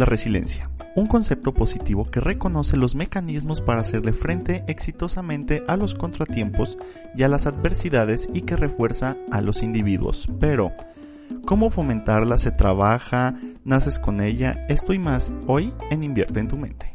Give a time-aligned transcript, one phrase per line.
[0.00, 5.94] La resiliencia, un concepto positivo que reconoce los mecanismos para hacerle frente exitosamente a los
[5.94, 6.78] contratiempos
[7.14, 10.26] y a las adversidades y que refuerza a los individuos.
[10.40, 10.72] Pero,
[11.44, 12.38] ¿cómo fomentarla?
[12.38, 13.34] ¿Se trabaja?
[13.66, 14.64] ¿Naces con ella?
[14.70, 16.94] Esto y más hoy en Invierte en tu mente.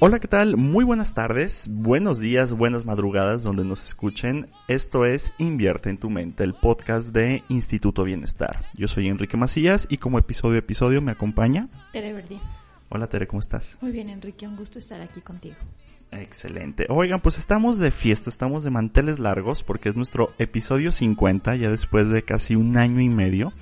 [0.00, 0.56] Hola, ¿qué tal?
[0.56, 4.48] Muy buenas tardes, buenos días, buenas madrugadas donde nos escuchen.
[4.68, 8.64] Esto es Invierte en tu mente, el podcast de Instituto Bienestar.
[8.74, 12.38] Yo soy Enrique Macías y como episodio a episodio me acompaña Tere Verdín.
[12.90, 13.76] Hola Tere, ¿cómo estás?
[13.80, 15.56] Muy bien Enrique, un gusto estar aquí contigo.
[16.12, 16.86] Excelente.
[16.90, 21.72] Oigan, pues estamos de fiesta, estamos de manteles largos porque es nuestro episodio 50 ya
[21.72, 23.52] después de casi un año y medio.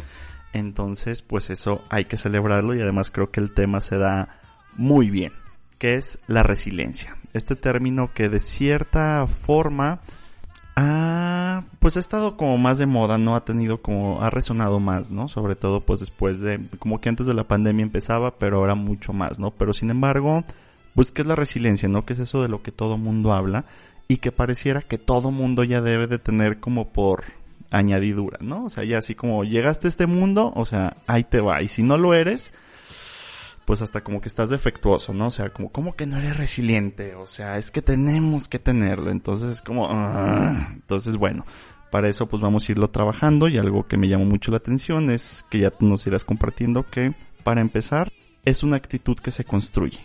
[0.53, 4.39] Entonces, pues eso hay que celebrarlo y además creo que el tema se da
[4.77, 5.33] muy bien
[5.79, 7.17] que es la resiliencia.
[7.33, 10.01] Este término que de cierta forma
[10.77, 13.37] ha, pues ha estado como más de moda, ¿no?
[13.37, 15.29] Ha tenido como, ha resonado más, ¿no?
[15.29, 19.13] Sobre todo pues después de, como que antes de la pandemia empezaba, pero ahora mucho
[19.13, 19.51] más, ¿no?
[19.51, 20.45] Pero sin embargo,
[20.95, 22.05] pues ¿qué es la resiliencia, ¿no?
[22.05, 23.65] Que es eso de lo que todo mundo habla
[24.09, 27.25] y que pareciera que todo mundo ya debe de tener como por
[27.71, 28.65] añadidura, ¿no?
[28.65, 31.63] O sea, ya así como llegaste a este mundo, o sea, ahí te va.
[31.63, 32.53] Y si no lo eres,
[33.67, 35.27] pues hasta como que estás defectuoso, ¿no?
[35.27, 37.17] O sea, como, ¿cómo que no eres resiliente?
[37.17, 39.11] O sea, es que tenemos que tenerlo.
[39.11, 40.71] Entonces es como, ah".
[40.73, 41.45] entonces bueno,
[41.91, 45.11] para eso pues vamos a irlo trabajando y algo que me llamó mucho la atención
[45.11, 48.13] es que ya nos irás compartiendo que para empezar
[48.45, 50.01] es una actitud que se construye.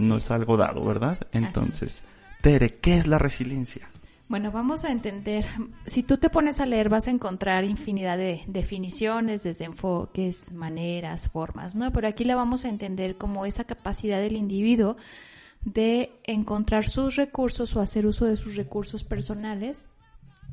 [0.00, 0.30] no es.
[0.32, 1.20] algo dado, ¿verdad?
[1.32, 2.02] Entonces,
[2.42, 3.88] Tere, ¿qué es la resiliencia?
[4.28, 5.46] Bueno, vamos a entender,
[5.86, 11.28] si tú te pones a leer vas a encontrar infinidad de definiciones, desde enfoques, maneras,
[11.28, 11.90] formas, ¿no?
[11.92, 14.96] Pero aquí la vamos a entender como esa capacidad del individuo
[15.64, 19.88] de encontrar sus recursos o hacer uso de sus recursos personales,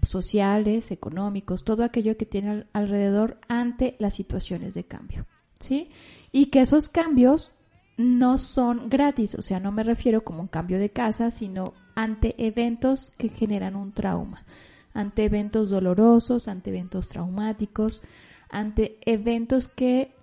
[0.03, 5.25] sociales, económicos, todo aquello que tiene alrededor ante las situaciones de cambio,
[5.59, 5.89] ¿sí?
[6.31, 7.51] Y que esos cambios
[7.97, 12.35] no son gratis, o sea, no me refiero como un cambio de casa, sino ante
[12.45, 14.45] eventos que generan un trauma,
[14.93, 18.01] ante eventos dolorosos, ante eventos traumáticos,
[18.49, 20.13] ante eventos que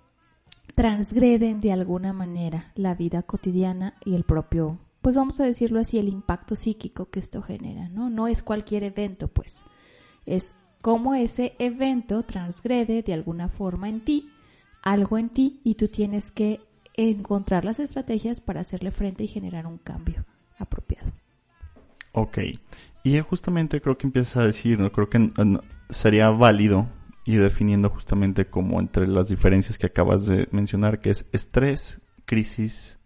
[0.75, 5.99] transgreden de alguna manera la vida cotidiana y el propio, pues vamos a decirlo así,
[5.99, 8.09] el impacto psíquico que esto genera, ¿no?
[8.09, 9.57] No es cualquier evento, pues,
[10.25, 14.29] es cómo ese evento transgrede de alguna forma en ti,
[14.81, 16.61] algo en ti, y tú tienes que
[16.95, 20.25] encontrar las estrategias para hacerle frente y generar un cambio
[20.57, 20.92] apropiado.
[22.13, 22.39] Ok.
[23.03, 24.91] Y justamente creo que empiezas a decir, ¿no?
[24.91, 25.31] creo que
[25.89, 26.87] sería válido
[27.25, 32.99] ir definiendo justamente como entre las diferencias que acabas de mencionar, que es estrés, crisis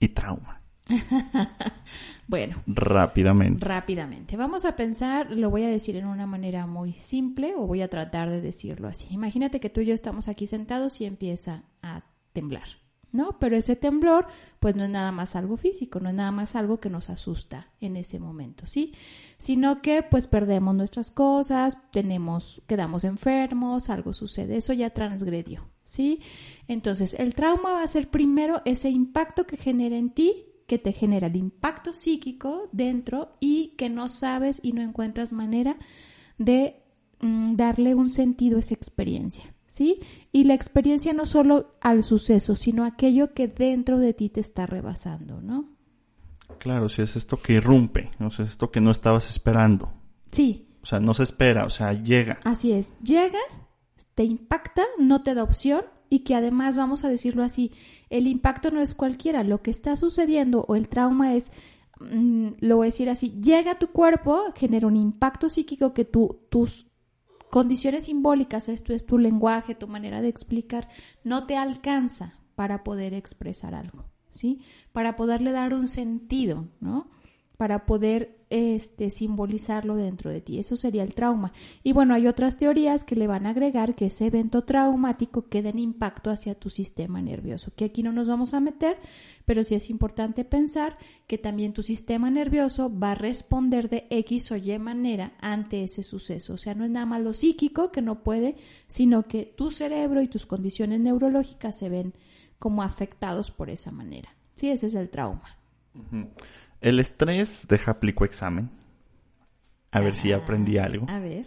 [0.00, 0.60] y trauma.
[2.28, 2.62] bueno.
[2.66, 3.64] Rápidamente.
[3.64, 4.36] Rápidamente.
[4.36, 7.88] Vamos a pensar, lo voy a decir en una manera muy simple o voy a
[7.88, 9.06] tratar de decirlo así.
[9.10, 12.02] Imagínate que tú y yo estamos aquí sentados y empieza a
[12.32, 12.83] temblar.
[13.14, 13.38] ¿No?
[13.38, 14.26] Pero ese temblor,
[14.60, 17.68] pues no es nada más algo físico, no es nada más algo que nos asusta
[17.80, 18.94] en ese momento, ¿sí?
[19.38, 26.20] Sino que pues perdemos nuestras cosas, tenemos, quedamos enfermos, algo sucede, eso ya transgredió, ¿sí?
[26.68, 30.92] Entonces, el trauma va a ser primero ese impacto que genera en ti, que te
[30.92, 35.76] genera el impacto psíquico dentro y que no sabes y no encuentras manera
[36.38, 36.82] de
[37.20, 39.53] mm, darle un sentido a esa experiencia.
[39.74, 39.98] ¿Sí?
[40.30, 44.66] Y la experiencia no solo al suceso, sino aquello que dentro de ti te está
[44.66, 45.68] rebasando, ¿no?
[46.58, 49.92] Claro, si es esto que irrumpe, o sea, es esto que no estabas esperando.
[50.30, 50.68] Sí.
[50.80, 52.38] O sea, no se espera, o sea, llega.
[52.44, 53.40] Así es, llega,
[54.14, 57.72] te impacta, no te da opción y que además, vamos a decirlo así,
[58.10, 61.50] el impacto no es cualquiera, lo que está sucediendo o el trauma es,
[61.98, 66.04] mm, lo voy a decir así, llega a tu cuerpo, genera un impacto psíquico que
[66.04, 66.86] tú, tus
[67.54, 70.88] condiciones simbólicas, esto es tu lenguaje, tu manera de explicar,
[71.22, 74.62] no te alcanza para poder expresar algo, ¿sí?
[74.90, 77.08] Para poderle dar un sentido, ¿no?
[77.56, 80.60] Para poder este, simbolizarlo dentro de ti.
[80.60, 81.52] Eso sería el trauma.
[81.82, 85.70] Y bueno, hay otras teorías que le van a agregar que ese evento traumático queda
[85.70, 88.96] en impacto hacia tu sistema nervioso, que aquí no nos vamos a meter,
[89.44, 90.96] pero sí es importante pensar
[91.26, 96.04] que también tu sistema nervioso va a responder de X o Y manera ante ese
[96.04, 96.54] suceso.
[96.54, 98.54] O sea, no es nada más lo psíquico que no puede,
[98.86, 102.14] sino que tu cerebro y tus condiciones neurológicas se ven
[102.60, 104.28] como afectados por esa manera.
[104.54, 105.58] Sí, ese es el trauma.
[106.84, 108.68] El estrés, deja aplico examen.
[109.90, 111.06] A ver si aprendí algo.
[111.08, 111.46] A ver.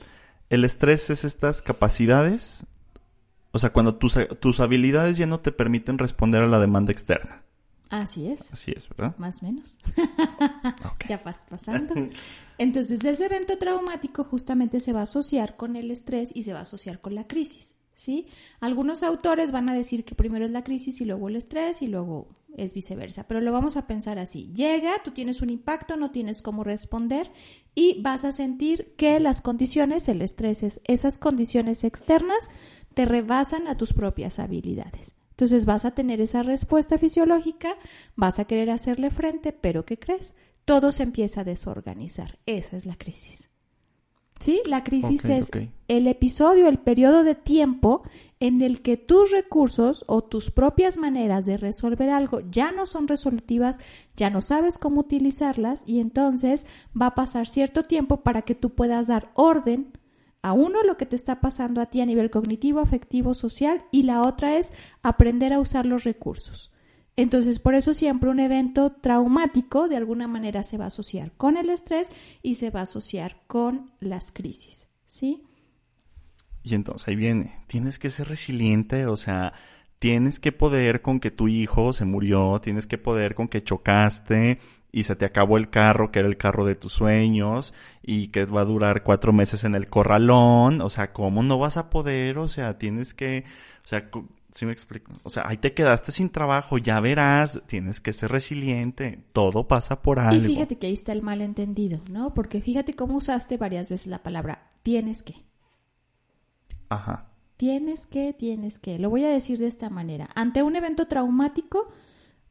[0.49, 2.65] El estrés es estas capacidades,
[3.51, 7.43] o sea, cuando tus, tus habilidades ya no te permiten responder a la demanda externa.
[7.91, 8.51] Así es.
[8.51, 9.15] Así es, ¿verdad?
[9.19, 9.77] Más o menos.
[11.07, 11.93] Ya vas pasando.
[12.57, 16.59] Entonces, ese evento traumático justamente se va a asociar con el estrés y se va
[16.59, 17.75] a asociar con la crisis.
[17.97, 18.27] ¿Sí?
[18.59, 21.87] Algunos autores van a decir que primero es la crisis y luego el estrés y
[21.87, 24.51] luego es viceversa, pero lo vamos a pensar así.
[24.53, 27.31] Llega, tú tienes un impacto, no tienes cómo responder
[27.73, 32.51] y vas a sentir que las condiciones, el estrés es esas condiciones externas
[32.93, 35.15] te rebasan a tus propias habilidades.
[35.31, 37.75] Entonces vas a tener esa respuesta fisiológica,
[38.15, 40.35] vas a querer hacerle frente, pero ¿qué crees?
[40.65, 42.37] Todo se empieza a desorganizar.
[42.45, 43.49] Esa es la crisis.
[44.39, 44.61] ¿Sí?
[44.65, 45.51] La crisis es
[45.87, 48.03] el episodio, el periodo de tiempo
[48.39, 53.07] en el que tus recursos o tus propias maneras de resolver algo ya no son
[53.07, 53.77] resolutivas,
[54.15, 56.67] ya no sabes cómo utilizarlas y entonces
[56.99, 59.91] va a pasar cierto tiempo para que tú puedas dar orden
[60.43, 64.03] a uno lo que te está pasando a ti a nivel cognitivo, afectivo, social y
[64.03, 64.67] la otra es
[65.01, 66.71] aprender a usar los recursos.
[67.17, 71.57] Entonces, por eso siempre un evento traumático de alguna manera se va a asociar con
[71.57, 72.09] el estrés
[72.43, 75.43] y se va a asociar con las crisis, ¿sí?
[76.61, 79.53] Y entonces ahí viene, tienes que ser resiliente, o sea,
[79.97, 84.59] tienes que poder con que tu hijo se murió, tienes que poder con que chocaste
[84.91, 87.73] y se te acabó el carro, que era el carro de tus sueños,
[88.03, 91.77] y que va a durar cuatro meses en el corralón, o sea, ¿cómo no vas
[91.77, 92.37] a poder?
[92.37, 93.43] O sea, tienes que,
[93.83, 94.09] o sea,
[94.49, 98.31] si me explico, o sea, ahí te quedaste sin trabajo, ya verás, tienes que ser
[98.31, 100.45] resiliente, todo pasa por algo.
[100.45, 102.33] Y fíjate que ahí está el malentendido, ¿no?
[102.33, 105.35] Porque fíjate cómo usaste varias veces la palabra tienes que.
[106.89, 107.31] Ajá.
[107.57, 108.99] Tienes que, tienes que.
[108.99, 110.29] Lo voy a decir de esta manera.
[110.35, 111.87] Ante un evento traumático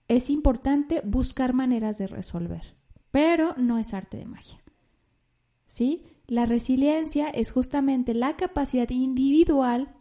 [0.08, 2.76] es importante buscar maneras de resolver,
[3.10, 4.60] pero no es arte de magia.
[5.66, 6.04] ¿Sí?
[6.26, 9.95] La resiliencia es justamente la capacidad individual.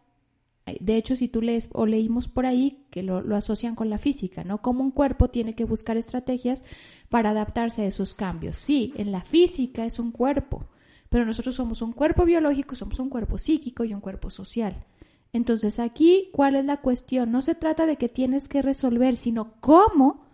[0.65, 4.43] De hecho, si tú lees o leímos por ahí que lo, asocian con la física,
[4.43, 4.63] ¿no?
[4.63, 6.65] Como un cuerpo tiene que buscar estrategias
[7.07, 8.57] para adaptarse a esos cambios.
[8.57, 10.65] Sí, en la física es un cuerpo,
[11.09, 14.85] pero nosotros somos un cuerpo biológico, somos un cuerpo psíquico y un cuerpo social.
[15.33, 17.31] Entonces aquí, ¿cuál es la cuestión?
[17.31, 20.25] No se trata de que tienes que resolver, sino cómo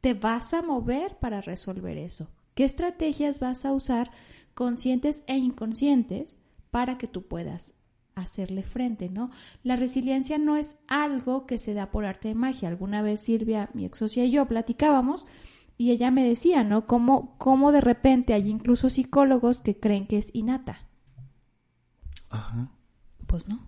[0.00, 2.30] te vas a mover para resolver eso.
[2.54, 4.12] ¿Qué estrategias vas a usar
[4.54, 6.38] conscientes e inconscientes
[6.70, 7.74] para que tú puedas
[8.14, 9.30] hacerle frente, ¿no?
[9.62, 12.68] La resiliencia no es algo que se da por arte de magia.
[12.68, 15.26] Alguna vez Silvia, mi ex socia y yo platicábamos
[15.78, 16.86] y ella me decía, ¿no?
[16.86, 20.86] Cómo, cómo de repente hay incluso psicólogos que creen que es innata.
[22.30, 22.70] Ajá.
[23.26, 23.66] Pues no.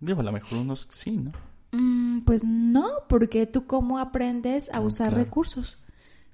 [0.00, 1.32] Digo, a lo mejor unos sí, ¿no?
[1.72, 5.24] Mm, pues no, porque tú cómo aprendes a Ah, usar claro.
[5.24, 5.78] recursos,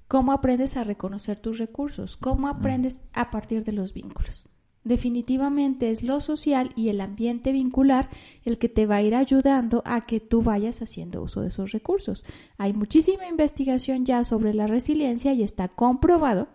[0.07, 4.45] cómo aprendes a reconocer tus recursos, cómo aprendes a partir de los vínculos.
[4.83, 8.09] Definitivamente es lo social y el ambiente vincular
[8.43, 11.71] el que te va a ir ayudando a que tú vayas haciendo uso de esos
[11.71, 12.25] recursos.
[12.57, 16.49] Hay muchísima investigación ya sobre la resiliencia y está comprobado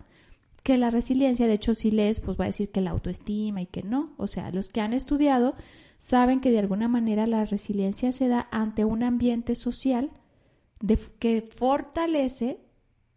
[0.63, 3.65] que la resiliencia, de hecho, si lees, pues va a decir que la autoestima y
[3.65, 4.13] que no.
[4.17, 5.55] O sea, los que han estudiado
[5.97, 10.11] saben que de alguna manera la resiliencia se da ante un ambiente social
[10.81, 12.59] de- que fortalece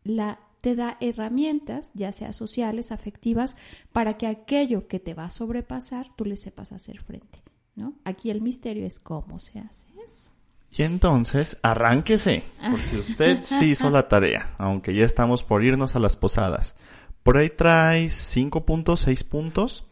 [0.05, 3.57] la te da herramientas, ya sea sociales, afectivas,
[3.93, 7.43] para que aquello que te va a sobrepasar, tú le sepas hacer frente,
[7.75, 7.95] ¿no?
[8.05, 10.31] Aquí el misterio es cómo se hace eso.
[10.71, 15.99] Y entonces, arránquese, porque usted sí hizo la tarea, aunque ya estamos por irnos a
[15.99, 16.77] las posadas.
[17.25, 19.85] Por ahí trae cinco puntos, seis puntos,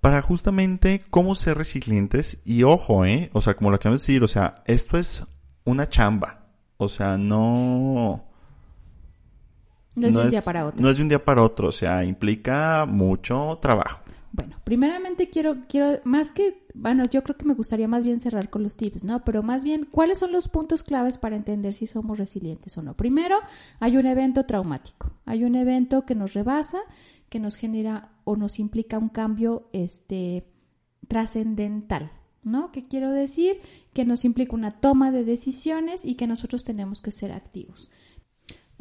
[0.00, 2.38] para justamente cómo ser resilientes.
[2.44, 5.24] Y ojo, eh, o sea, como lo acabamos de decir, o sea, esto es
[5.64, 6.48] una chamba.
[6.78, 8.29] O sea, no...
[10.00, 10.80] No es de un día para otro.
[10.80, 14.00] No es de un día para otro, o sea, implica mucho trabajo.
[14.32, 18.48] Bueno, primeramente quiero, quiero, más que, bueno, yo creo que me gustaría más bien cerrar
[18.48, 19.24] con los tips, ¿no?
[19.24, 22.94] Pero más bien, ¿cuáles son los puntos claves para entender si somos resilientes o no?
[22.94, 23.36] Primero,
[23.80, 26.78] hay un evento traumático, hay un evento que nos rebasa,
[27.28, 30.46] que nos genera o nos implica un cambio, este,
[31.08, 32.12] trascendental,
[32.44, 32.70] ¿no?
[32.70, 33.58] ¿Qué quiero decir?
[33.92, 37.90] Que nos implica una toma de decisiones y que nosotros tenemos que ser activos.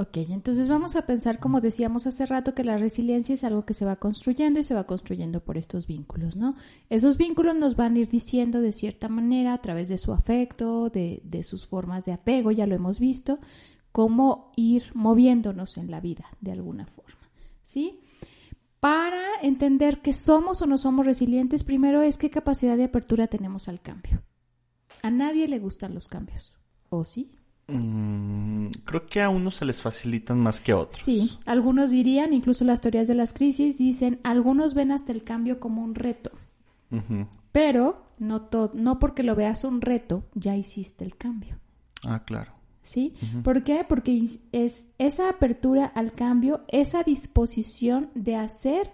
[0.01, 3.73] Ok, entonces vamos a pensar, como decíamos hace rato, que la resiliencia es algo que
[3.73, 6.55] se va construyendo y se va construyendo por estos vínculos, ¿no?
[6.89, 10.89] Esos vínculos nos van a ir diciendo de cierta manera, a través de su afecto,
[10.89, 13.39] de, de sus formas de apego, ya lo hemos visto,
[13.91, 17.29] cómo ir moviéndonos en la vida de alguna forma,
[17.65, 17.99] ¿sí?
[18.79, 23.67] Para entender que somos o no somos resilientes, primero es qué capacidad de apertura tenemos
[23.67, 24.23] al cambio.
[25.01, 26.53] A nadie le gustan los cambios,
[26.87, 27.33] ¿o sí?
[27.71, 31.03] Mm, creo que a unos se les facilitan más que a otros.
[31.03, 35.59] Sí, algunos dirían, incluso las teorías de las crisis dicen, algunos ven hasta el cambio
[35.59, 36.31] como un reto.
[37.51, 41.57] Pero no, to- no porque lo veas un reto, ya hiciste el cambio.
[42.03, 42.53] Ah, claro.
[42.81, 43.13] ¿Sí?
[43.43, 43.85] ¿Por qué?
[43.87, 48.91] Porque es esa apertura al cambio, esa disposición de hacer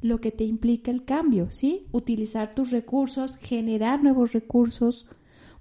[0.00, 1.86] lo que te implica el cambio, ¿sí?
[1.92, 5.06] Utilizar tus recursos, generar nuevos recursos,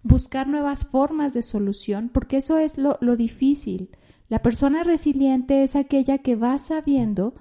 [0.03, 3.89] buscar nuevas formas de solución, porque eso es lo, lo difícil.
[4.29, 7.33] La persona resiliente es aquella que va sabiendo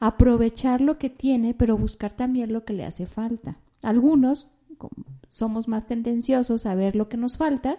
[0.00, 3.58] aprovechar lo que tiene, pero buscar también lo que le hace falta.
[3.82, 4.48] Algunos
[5.28, 7.78] somos más tendenciosos a ver lo que nos falta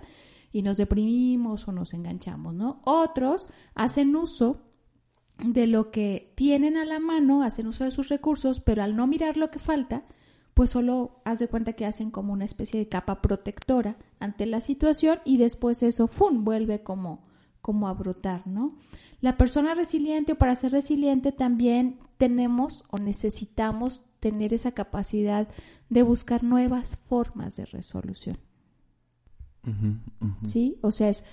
[0.51, 2.81] y nos deprimimos o nos enganchamos, ¿no?
[2.84, 4.62] Otros hacen uso
[5.38, 9.08] de lo que tienen a la mano, hacen uso de sus recursos, pero al no
[9.08, 10.03] mirar lo que falta,
[10.59, 14.59] pues solo haz de cuenta que hacen como una especie de capa protectora ante la
[14.59, 17.23] situación y después eso, ¡fum!, vuelve como,
[17.61, 18.75] como a brotar, ¿no?
[19.21, 25.47] La persona resiliente o para ser resiliente también tenemos o necesitamos tener esa capacidad
[25.87, 28.37] de buscar nuevas formas de resolución.
[30.43, 30.77] ¿sí?
[30.81, 31.23] O sea, es,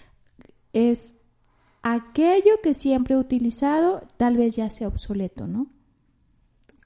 [0.73, 1.16] es
[1.83, 5.66] aquello que siempre he utilizado, tal vez ya sea obsoleto, ¿no?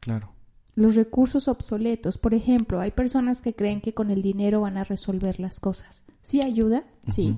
[0.01, 0.40] Claro.
[0.75, 4.85] Los recursos obsoletos, por ejemplo, hay personas que creen que con el dinero van a
[4.85, 6.05] resolver las cosas.
[6.23, 6.85] ¿Sí ayuda?
[7.09, 7.37] Sí.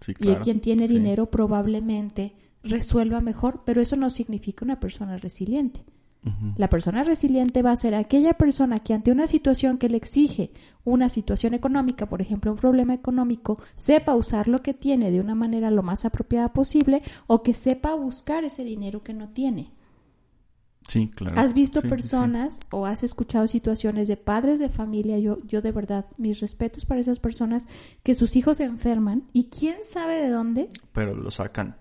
[0.00, 0.94] Sí, Y quien tiene Sí.
[0.94, 5.84] dinero probablemente resuelva mejor, pero eso no significa una persona resiliente.
[6.56, 10.52] La persona resiliente va a ser aquella persona que ante una situación que le exige
[10.82, 15.34] una situación económica, por ejemplo, un problema económico, sepa usar lo que tiene de una
[15.34, 19.70] manera lo más apropiada posible o que sepa buscar ese dinero que no tiene.
[20.88, 21.40] Sí, claro.
[21.40, 21.90] ¿Has visto Sí, sí, sí.
[21.90, 25.18] personas o has escuchado situaciones de padres de familia?
[25.18, 27.66] Yo, yo de verdad, mis respetos para esas personas
[28.02, 31.76] que sus hijos se enferman y quién sabe de dónde Pero lo sacan.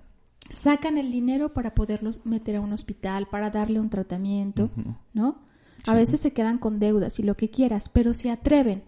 [0.49, 4.71] sacan el dinero para poderlos meter a un hospital, para darle un tratamiento.
[5.13, 5.41] ¿no?
[5.85, 8.83] A veces se quedan con deudas y lo que quieras, pero se atreven,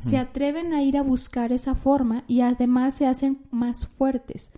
[0.00, 4.50] se atreven a ir a buscar esa forma y además se hacen más fuertes.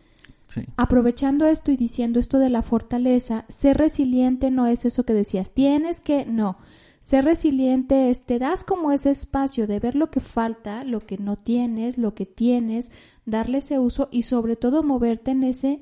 [0.50, 0.66] Sí.
[0.76, 5.54] Aprovechando esto y diciendo esto de la fortaleza, ser resiliente no es eso que decías,
[5.54, 6.59] tienes que, no.
[7.00, 11.19] Ser resiliente es, te das como ese espacio de ver lo que falta, lo que
[11.19, 12.90] no tienes, lo que tienes,
[13.25, 15.80] darle ese uso y sobre todo moverte en ese,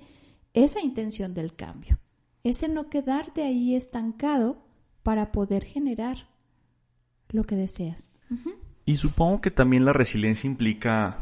[0.52, 1.98] esa intención del cambio.
[2.44, 4.62] Ese no quedarte ahí estancado
[5.02, 6.28] para poder generar
[7.30, 8.12] lo que deseas.
[8.84, 11.18] Y supongo que también la resiliencia implica,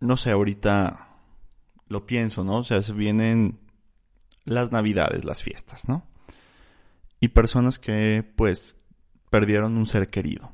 [0.00, 1.11] no sé, ahorita
[1.92, 2.58] lo pienso, ¿no?
[2.58, 3.58] O sea, se vienen
[4.44, 6.04] las navidades, las fiestas, ¿no?
[7.20, 8.76] Y personas que, pues,
[9.30, 10.52] perdieron un ser querido.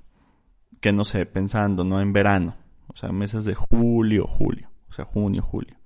[0.80, 2.00] Que no sé, pensando, ¿no?
[2.00, 2.57] En verano.
[2.88, 4.71] O sea, meses de julio, julio.
[4.90, 5.76] O sea, junio, julio.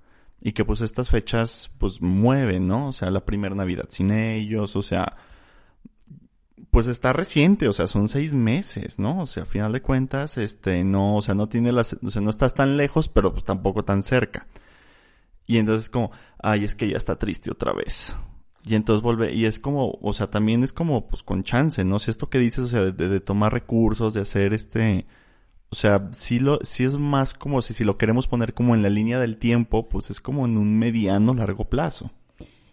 [0.41, 2.89] Y que pues estas fechas, pues, mueven, ¿no?
[2.89, 5.15] O sea, la primera Navidad sin ellos, o sea,
[6.73, 9.21] pues está reciente, o sea, son seis meses, ¿no?
[9.21, 12.21] O sea, a final de cuentas, este, no, o sea, no tiene las, o sea,
[12.21, 14.47] no estás tan lejos, pero pues tampoco tan cerca.
[15.47, 18.15] Y entonces como, ay, es que ya está triste otra vez.
[18.65, 21.99] Y entonces vuelve, y es como, o sea, también es como, pues con chance, ¿no?
[21.99, 25.05] Si esto que dices, o sea, de, de tomar recursos, de hacer este,
[25.71, 28.83] o sea, sí lo, sí es más como si, si lo queremos poner como en
[28.83, 32.11] la línea del tiempo, pues es como en un mediano largo plazo.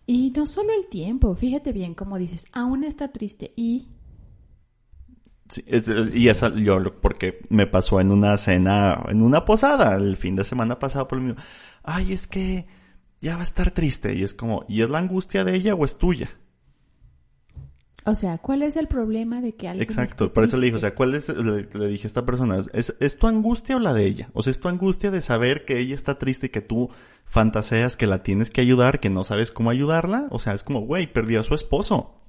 [0.07, 3.89] Y no solo el tiempo, fíjate bien como dices, aún está triste y
[5.49, 9.97] Sí, es- y esa yo lo- porque me pasó en una cena, en una posada
[9.97, 11.43] el fin de semana pasado por el mismo.
[11.83, 12.67] Ay, es que
[13.21, 15.85] ya va a estar triste y es como, ¿y es la angustia de ella o
[15.85, 16.31] es tuya?
[18.05, 20.77] O sea, ¿cuál es el problema de que alguien Exacto, esté por eso le dije,
[20.77, 21.29] o sea, ¿cuál es?
[21.29, 24.31] Le, le dije a esta persona, ¿es, ¿es tu angustia o la de ella?
[24.33, 26.91] O sea, ¿es tu angustia de saber que ella está triste y que tú
[27.27, 30.29] fantaseas que la tienes que ayudar, que no sabes cómo ayudarla?
[30.31, 32.23] O sea, es como, güey, perdió a su esposo.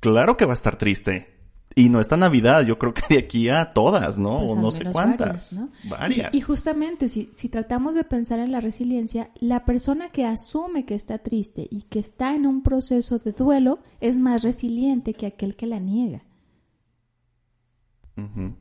[0.00, 1.41] Claro que va a estar triste.
[1.74, 4.38] Y no esta Navidad, yo creo que de aquí a todas, ¿no?
[4.38, 5.18] Pues o no sé cuántas.
[5.18, 5.68] varias, ¿no?
[5.90, 6.34] Varias.
[6.34, 10.84] Y, y justamente, si, si tratamos de pensar en la resiliencia, la persona que asume
[10.84, 15.26] que está triste y que está en un proceso de duelo es más resiliente que
[15.26, 16.22] aquel que la niega.
[18.16, 18.54] Ujú.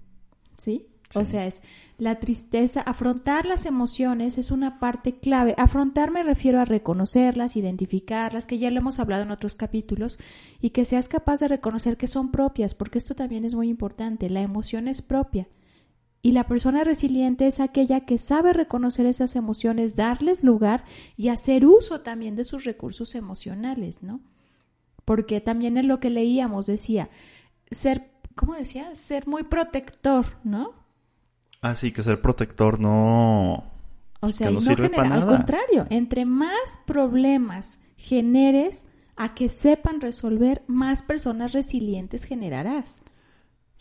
[0.62, 0.88] ¿sí?
[1.16, 1.62] O sea, es
[1.98, 5.54] la tristeza, afrontar las emociones es una parte clave.
[5.58, 10.18] Afrontar me refiero a reconocerlas, identificarlas, que ya lo hemos hablado en otros capítulos,
[10.60, 14.30] y que seas capaz de reconocer que son propias, porque esto también es muy importante.
[14.30, 15.48] La emoción es propia.
[16.24, 20.84] Y la persona resiliente es aquella que sabe reconocer esas emociones, darles lugar
[21.18, 24.22] y hacer uso también de sus recursos emocionales, ¿no?
[25.04, 27.10] Porque también en lo que leíamos decía,
[27.72, 28.96] ser, ¿cómo decía?
[28.96, 30.81] Ser muy protector, ¿no?
[31.62, 33.64] Así que ser protector no...
[34.20, 35.38] O sea, que no sirve genera- para al nada.
[35.38, 43.04] contrario, entre más problemas generes a que sepan resolver, más personas resilientes generarás.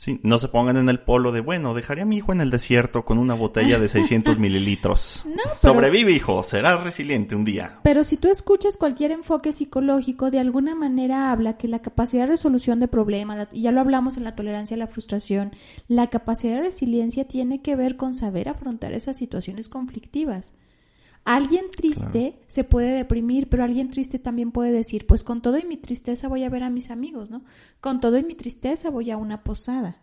[0.00, 2.48] Sí, no se pongan en el polo de, bueno, dejaré a mi hijo en el
[2.48, 5.24] desierto con una botella de 600 mililitros.
[5.26, 7.80] No, pero- Sobrevive, hijo, serás resiliente un día.
[7.82, 12.30] Pero si tú escuchas cualquier enfoque psicológico, de alguna manera habla que la capacidad de
[12.30, 15.52] resolución de problemas, y ya lo hablamos en la tolerancia a la frustración,
[15.86, 20.54] la capacidad de resiliencia tiene que ver con saber afrontar esas situaciones conflictivas.
[21.24, 25.64] Alguien triste se puede deprimir, pero alguien triste también puede decir, pues con todo y
[25.64, 27.42] mi tristeza voy a ver a mis amigos, ¿no?
[27.80, 30.00] Con todo y mi tristeza voy a una posada.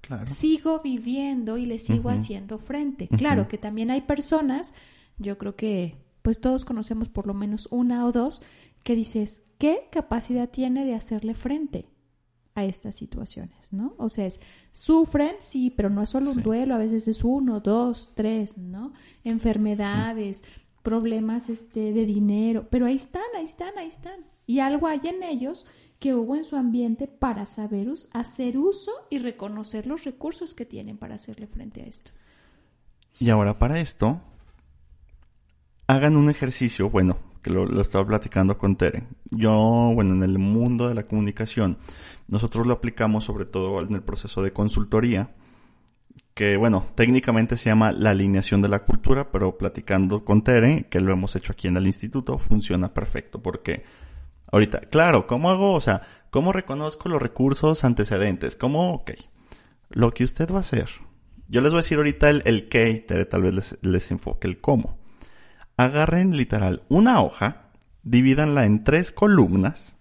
[0.00, 0.26] Claro.
[0.26, 3.08] Sigo viviendo y le sigo haciendo frente.
[3.08, 4.74] Claro que también hay personas,
[5.18, 8.42] yo creo que pues todos conocemos por lo menos una o dos,
[8.84, 11.86] que dices, ¿qué capacidad tiene de hacerle frente
[12.54, 13.94] a estas situaciones, ¿no?
[13.98, 14.40] O sea, es,
[14.72, 16.42] sufren, sí, pero no es solo un Sí.
[16.42, 18.92] duelo, a veces es uno, dos, tres, ¿no?
[19.24, 20.44] Enfermedades,
[20.82, 24.20] problemas este, de dinero, pero ahí están, ahí están, ahí están.
[24.46, 25.64] Y algo hay en ellos
[25.98, 30.98] que hubo en su ambiente para saber hacer uso y reconocer los recursos que tienen
[30.98, 32.10] para hacerle frente a esto.
[33.20, 34.20] Y ahora para esto,
[35.86, 39.04] hagan un ejercicio, bueno, que lo, lo estaba platicando con Tere.
[39.30, 41.78] Yo, bueno, en el mundo de la comunicación,
[42.28, 45.34] nosotros lo aplicamos sobre todo en el proceso de consultoría,
[46.34, 51.00] que bueno, técnicamente se llama la alineación de la cultura, pero platicando con Tere, que
[51.00, 53.84] lo hemos hecho aquí en el instituto, funciona perfecto, porque
[54.50, 55.74] ahorita, claro, ¿cómo hago?
[55.74, 58.56] O sea, ¿cómo reconozco los recursos antecedentes?
[58.56, 58.94] ¿Cómo?
[58.94, 59.12] Ok.
[59.90, 60.88] Lo que usted va a hacer.
[61.48, 65.01] Yo les voy a decir ahorita el, qué, Tere tal vez les enfoque el cómo.
[65.82, 67.70] Agarren literal una hoja,
[68.04, 69.96] divídanla en tres columnas.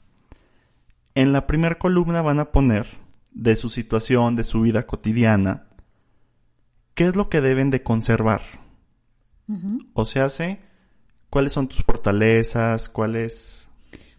[1.15, 2.85] En la primera columna van a poner
[3.31, 5.67] de su situación, de su vida cotidiana,
[6.93, 8.41] qué es lo que deben de conservar.
[9.93, 10.27] O sea,
[11.31, 13.67] cuáles son tus fortalezas, cuáles...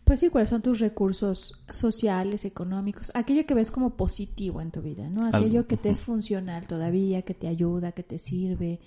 [0.03, 4.83] Pues sí, cuáles son tus recursos sociales, económicos, aquello que ves como positivo en tu
[4.83, 5.29] vida, ¿no?
[5.29, 8.81] Aquello Algo, que te es funcional todavía, que te ayuda, que te sirve,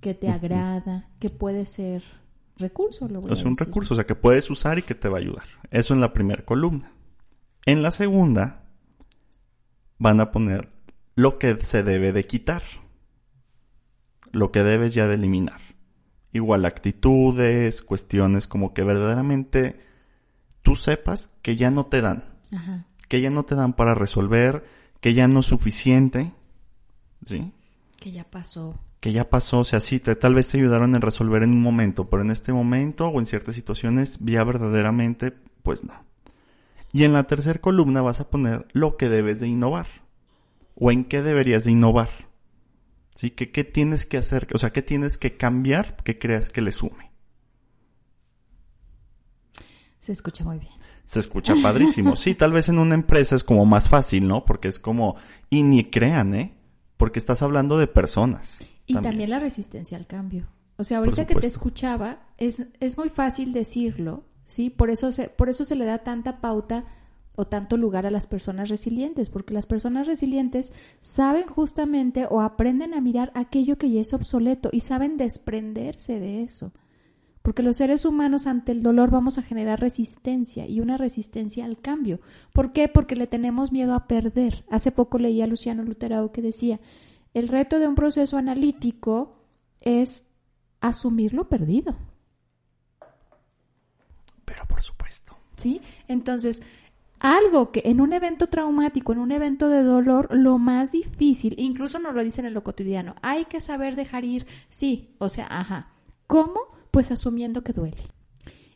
[0.00, 2.02] que te agrada, que puede ser
[2.56, 3.66] recurso, lo voy a sea, un decir.
[3.66, 5.44] recurso, o sea, que puedes usar y que te va a ayudar.
[5.70, 6.92] Eso en la primera columna.
[7.66, 8.64] En la segunda
[9.98, 10.70] van a poner
[11.14, 12.62] lo que se debe de quitar.
[14.32, 15.60] Lo que debes ya de eliminar.
[16.32, 19.80] Igual actitudes, cuestiones como que verdaderamente
[20.62, 22.24] tú sepas que ya no te dan.
[22.52, 22.86] Ajá.
[23.08, 24.64] Que ya no te dan para resolver,
[25.00, 26.32] que ya no es suficiente.
[27.24, 27.52] ¿Sí?
[27.98, 28.78] Que ya pasó.
[29.00, 31.62] Que ya pasó, o sea, sí, te- tal vez te ayudaron en resolver en un
[31.62, 35.32] momento, pero en este momento o en ciertas situaciones ya verdaderamente,
[35.62, 35.94] pues no.
[36.92, 39.86] Y en la tercera columna vas a poner lo que debes de innovar
[40.74, 42.08] o en qué deberías de innovar.
[43.14, 43.30] ¿Sí?
[43.30, 44.48] Que, ¿Qué tienes que hacer?
[44.54, 47.10] O sea, ¿qué tienes que cambiar que creas que le sume?
[50.00, 50.72] Se escucha muy bien.
[51.04, 52.16] Se escucha padrísimo.
[52.16, 54.44] Sí, tal vez en una empresa es como más fácil, ¿no?
[54.44, 55.16] Porque es como,
[55.50, 56.54] y ni crean, ¿eh?
[56.96, 58.58] Porque estás hablando de personas.
[58.98, 59.30] Y también.
[59.30, 60.48] la resistencia al cambio.
[60.76, 64.70] O sea, ahorita que te escuchaba, es, es muy fácil decirlo, ¿sí?
[64.70, 66.84] Por eso, se, por eso se le da tanta pauta
[67.36, 72.94] o tanto lugar a las personas resilientes, porque las personas resilientes saben justamente o aprenden
[72.94, 76.72] a mirar aquello que ya es obsoleto y saben desprenderse de eso.
[77.42, 81.78] Porque los seres humanos ante el dolor vamos a generar resistencia y una resistencia al
[81.78, 82.20] cambio.
[82.52, 82.88] ¿Por qué?
[82.88, 84.64] Porque le tenemos miedo a perder.
[84.68, 86.80] Hace poco leí a Luciano Luterau que decía,
[87.34, 89.40] el reto de un proceso analítico
[89.80, 90.26] es
[90.80, 91.96] asumir lo perdido.
[94.44, 95.36] Pero por supuesto.
[95.56, 95.80] ¿Sí?
[96.08, 96.62] Entonces,
[97.20, 101.98] algo que en un evento traumático, en un evento de dolor, lo más difícil, incluso
[101.98, 105.90] nos lo dicen en lo cotidiano, hay que saber dejar ir, sí, o sea, ajá.
[106.26, 106.60] ¿Cómo?
[106.90, 108.02] Pues asumiendo que duele.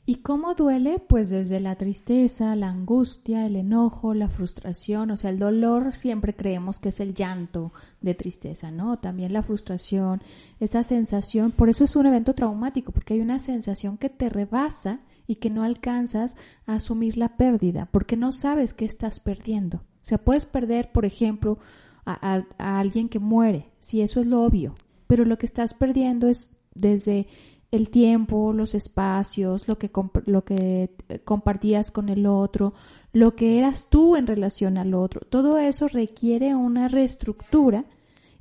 [0.07, 0.99] ¿Y cómo duele?
[0.99, 6.35] Pues desde la tristeza, la angustia, el enojo, la frustración, o sea, el dolor siempre
[6.35, 8.99] creemos que es el llanto de tristeza, ¿no?
[8.99, 10.21] También la frustración,
[10.61, 15.01] esa sensación, por eso es un evento traumático, porque hay una sensación que te rebasa
[15.27, 16.37] y que no alcanzas
[16.67, 19.79] a asumir la pérdida, porque no sabes qué estás perdiendo.
[19.79, 21.57] O sea, puedes perder, por ejemplo,
[22.05, 24.75] a, a alguien que muere, si eso es lo obvio,
[25.07, 27.27] pero lo que estás perdiendo es desde
[27.75, 29.91] el tiempo, los espacios, lo que,
[30.27, 30.91] lo que
[31.25, 32.75] compartías con el otro,
[33.13, 35.21] lo que eras tú en relación al otro.
[35.29, 37.85] Todo eso requiere una reestructura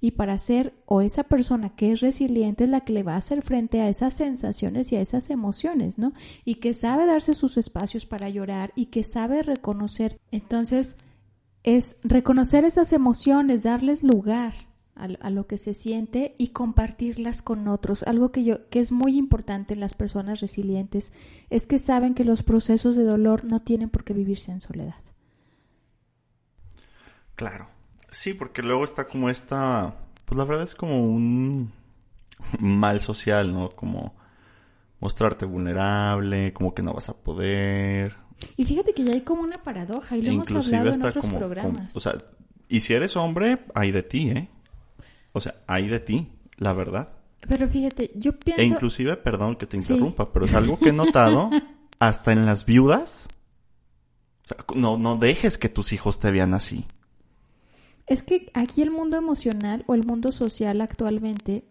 [0.02, 3.20] y para ser o esa persona que es resiliente es la que le va a
[3.20, 6.12] hacer frente a esas sensaciones y a esas emociones, ¿no?
[6.44, 10.20] Y que sabe darse sus espacios para llorar y que sabe reconocer.
[10.30, 10.98] Entonces,
[11.64, 14.54] es reconocer esas emociones, darles lugar,
[14.96, 18.04] a, lo que se siente y compartirlas con otros.
[18.04, 21.12] Algo que yo que es muy importante en las personas resilientes
[21.50, 25.04] es que saben que los procesos de dolor no tienen por qué vivirse en soledad.
[27.36, 27.68] Claro.
[28.12, 31.72] Sí, porque luego está como esta, pues la verdad es como un
[32.60, 33.70] mal social, ¿no?
[33.70, 34.14] Como
[35.00, 38.16] mostrarte vulnerable, como que no vas a poder.
[38.56, 41.96] Y fíjate que ya hay como una paradoja y lo hemos hablado en otros programas.
[41.96, 42.14] o sea,
[42.70, 44.50] y si eres hombre, hay de ti, ¿eh?
[45.34, 47.14] O sea, hay de ti, la verdad.
[47.48, 48.62] Pero fíjate, yo pienso...
[48.62, 51.50] E inclusive, perdón que te interrumpa, pero es algo que he notado
[52.00, 53.28] hasta en las viudas.
[54.46, 56.86] O sea, no, no dejes que tus hijos te vean así.
[58.06, 61.66] Es que aquí el mundo emocional o el mundo social actualmente,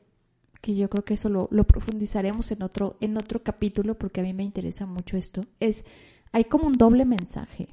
[0.61, 4.25] que yo creo que eso lo, lo profundizaremos en otro, en otro capítulo porque a
[4.25, 5.85] mí me interesa mucho esto, es,
[6.33, 7.69] hay como un doble mensaje.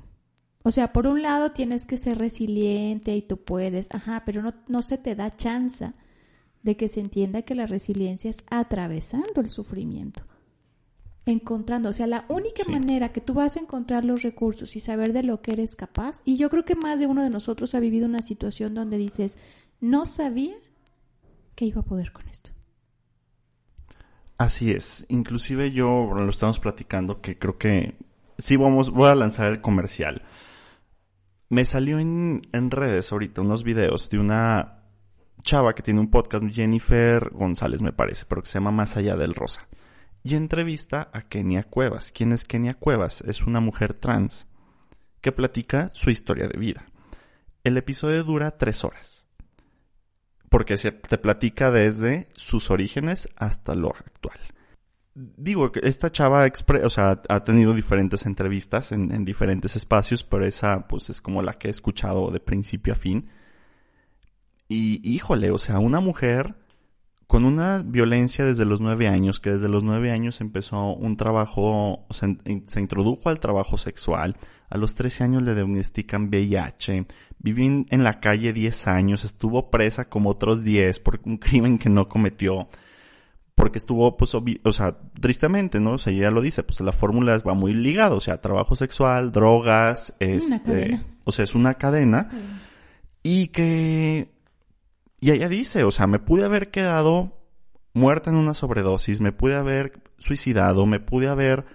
[0.63, 4.53] O sea, por un lado tienes que ser resiliente y tú puedes, ajá, pero no,
[4.67, 5.93] no se te da chance
[6.63, 10.23] de que se entienda que la resiliencia es atravesando el sufrimiento.
[11.25, 15.13] Encontrando, o sea, la única manera que tú vas a encontrar los recursos y saber
[15.13, 17.79] de lo que eres capaz, y yo creo que más de uno de nosotros ha
[17.79, 19.37] vivido una situación donde dices,
[19.79, 20.55] no sabía
[21.55, 22.49] que iba a poder con esto.
[24.37, 27.95] Así es, inclusive yo lo estamos platicando que creo que
[28.37, 30.23] sí vamos, voy a lanzar el comercial
[31.49, 34.83] me salió en, redes ahorita unos videos de una
[35.41, 39.17] chava que tiene un podcast, Jennifer González me parece, pero que se llama Más allá
[39.17, 39.67] del rosa.
[40.21, 42.11] Y entrevista a Kenia Cuevas.
[42.11, 43.21] ¿Quién es Kenia Cuevas?
[43.21, 44.47] Es una mujer trans
[45.21, 46.85] que platica su historia de vida.
[47.63, 49.25] El episodio dura tres horas.
[50.49, 54.39] Porque se te platica desde sus orígenes hasta lo actual
[55.37, 56.49] digo, esta chava
[56.83, 61.53] o sea, ha tenido diferentes entrevistas en, diferentes espacios, pero esa pues es como la
[61.53, 63.29] que he escuchado de principio a fin.
[64.67, 66.55] Y híjole, o sea, una mujer
[67.27, 72.07] con una violencia desde los nueve años, que desde los nueve años empezó un trabajo,
[72.09, 74.37] se introdujo al trabajo sexual,
[74.69, 77.05] a los trece años le diagnostican VIH,
[77.39, 81.89] vivió en, la calle diez años, estuvo presa como otros diez por un crimen que
[81.89, 82.69] no cometió
[83.59, 85.91] porque estuvo, pues, o sea, tristemente, ¿no?
[85.91, 89.33] O sea, ella lo dice, pues la fórmula va muy ligada, o sea, trabajo sexual,
[89.33, 92.29] drogas, este, o sea, es una cadena.
[93.21, 94.31] Y que,
[95.19, 97.37] y ella dice, o sea, me pude haber quedado
[97.93, 101.65] muerta en una sobredosis, me pude haber suicidado, me pude haber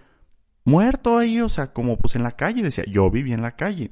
[0.64, 3.90] muerto ahí, o sea, como pues en la calle, decía, yo viví en la calle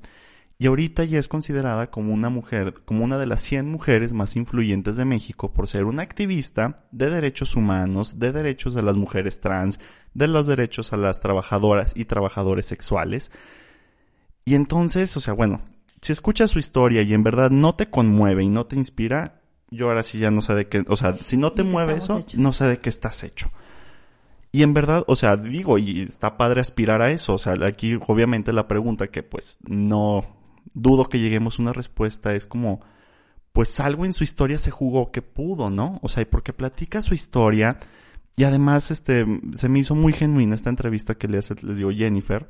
[0.62, 4.36] y ahorita ya es considerada como una mujer, como una de las 100 mujeres más
[4.36, 9.40] influyentes de México por ser una activista de derechos humanos, de derechos de las mujeres
[9.40, 9.80] trans,
[10.14, 13.32] de los derechos a las trabajadoras y trabajadores sexuales.
[14.44, 15.62] Y entonces, o sea, bueno,
[16.00, 19.88] si escuchas su historia y en verdad no te conmueve y no te inspira, yo
[19.88, 22.52] ahora sí ya no sé de qué, o sea, si no te mueve eso, no
[22.52, 23.50] sé de qué estás hecho.
[24.52, 27.98] Y en verdad, o sea, digo, y está padre aspirar a eso, o sea, aquí
[28.06, 30.40] obviamente la pregunta que pues no,
[30.74, 32.34] dudo que lleguemos a una respuesta.
[32.34, 32.80] Es como,
[33.52, 35.98] pues algo en su historia se jugó que pudo, ¿no?
[36.02, 37.78] O sea, y porque platica su historia.
[38.36, 41.90] Y además, este, se me hizo muy genuina esta entrevista que le hace, les digo,
[41.90, 42.48] Jennifer.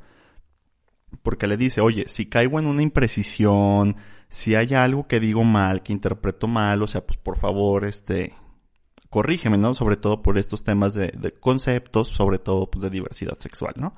[1.21, 3.97] Porque le dice, oye, si caigo en una imprecisión,
[4.29, 8.33] si hay algo que digo mal, que interpreto mal, o sea, pues por favor, este,
[9.09, 9.75] corrígeme, ¿no?
[9.75, 13.95] Sobre todo por estos temas de, de conceptos, sobre todo pues, de diversidad sexual, ¿no?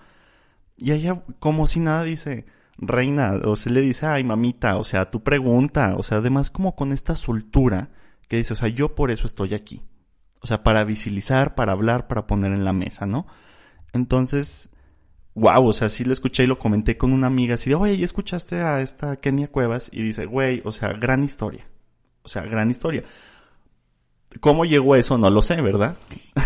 [0.78, 2.46] Y ella, como si nada, dice,
[2.78, 6.76] reina, o se le dice, ay mamita, o sea, tu pregunta, o sea, además como
[6.76, 7.90] con esta soltura
[8.28, 9.84] que dice, o sea, yo por eso estoy aquí.
[10.42, 13.26] O sea, para visibilizar, para hablar, para poner en la mesa, ¿no?
[13.94, 14.70] Entonces,
[15.34, 17.98] wow, o sea, sí lo escuché y lo comenté con una amiga así de, oye,
[17.98, 19.90] ¿ya escuchaste a esta Kenia Cuevas?
[19.92, 21.66] Y dice, güey, o sea, gran historia.
[22.24, 23.04] O sea, gran historia.
[24.40, 25.18] ¿Cómo llegó eso?
[25.18, 25.98] No lo sé, ¿verdad?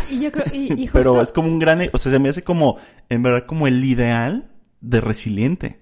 [0.10, 2.78] Y yo creo, y, Pero es como un gran, o sea, se me hace como,
[3.10, 5.80] en verdad, como el ideal de resiliente.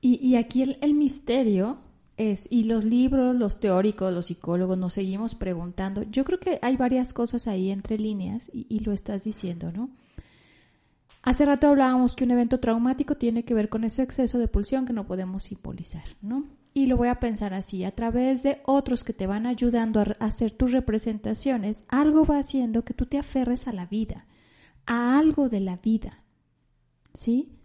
[0.00, 1.78] Y, aquí el, misterio
[2.16, 6.76] es, y los libros, los teóricos, los psicólogos nos seguimos preguntando, yo creo que hay
[6.76, 9.90] varias cosas ahí entre líneas y, lo estás diciendo, ¿no?
[11.22, 14.86] Hace rato hablábamos que un evento traumático tiene que ver con ese exceso de pulsión
[14.86, 16.44] que no podemos simbolizar, ¿no?
[16.74, 20.04] Y lo voy a pensar así, a través de otros que te van ayudando a
[20.20, 24.26] hacer tus representaciones, algo va haciendo que tú te aferres a la vida,
[24.86, 26.22] a algo de la vida,
[27.14, 27.57] ¿sí?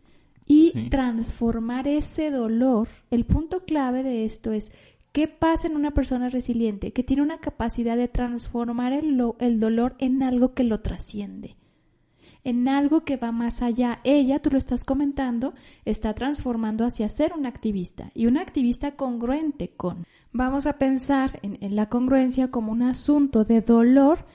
[0.47, 4.71] Y transformar ese dolor, el punto clave de esto es,
[5.12, 6.91] ¿qué pasa en una persona resiliente?
[6.91, 11.56] Que tiene una capacidad de transformar el, el dolor en algo que lo trasciende
[12.43, 13.99] en algo que va más allá.
[14.03, 15.53] Ella, tú lo estás comentando,
[15.86, 20.06] está transformando hacia ser una activista y una activista congruente con.
[20.32, 24.25] Vamos a pensar en, la congruencia como un asunto de dolor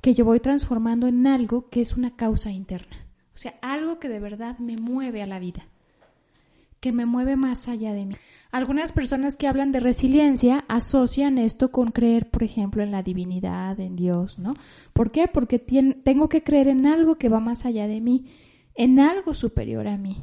[0.00, 3.09] que yo voy transformando en algo que es una causa interna.
[3.40, 5.62] Sea, algo que de verdad me mueve a la vida,
[6.78, 8.14] que me mueve más allá de mí.
[8.52, 13.80] Algunas personas que hablan de resiliencia asocian esto con creer, por ejemplo, en la divinidad,
[13.80, 14.52] en Dios, ¿no?
[14.92, 15.26] ¿Por qué?
[15.26, 18.30] Porque tengo que creer en algo que va más allá de mí,
[18.74, 20.22] en algo superior a mí.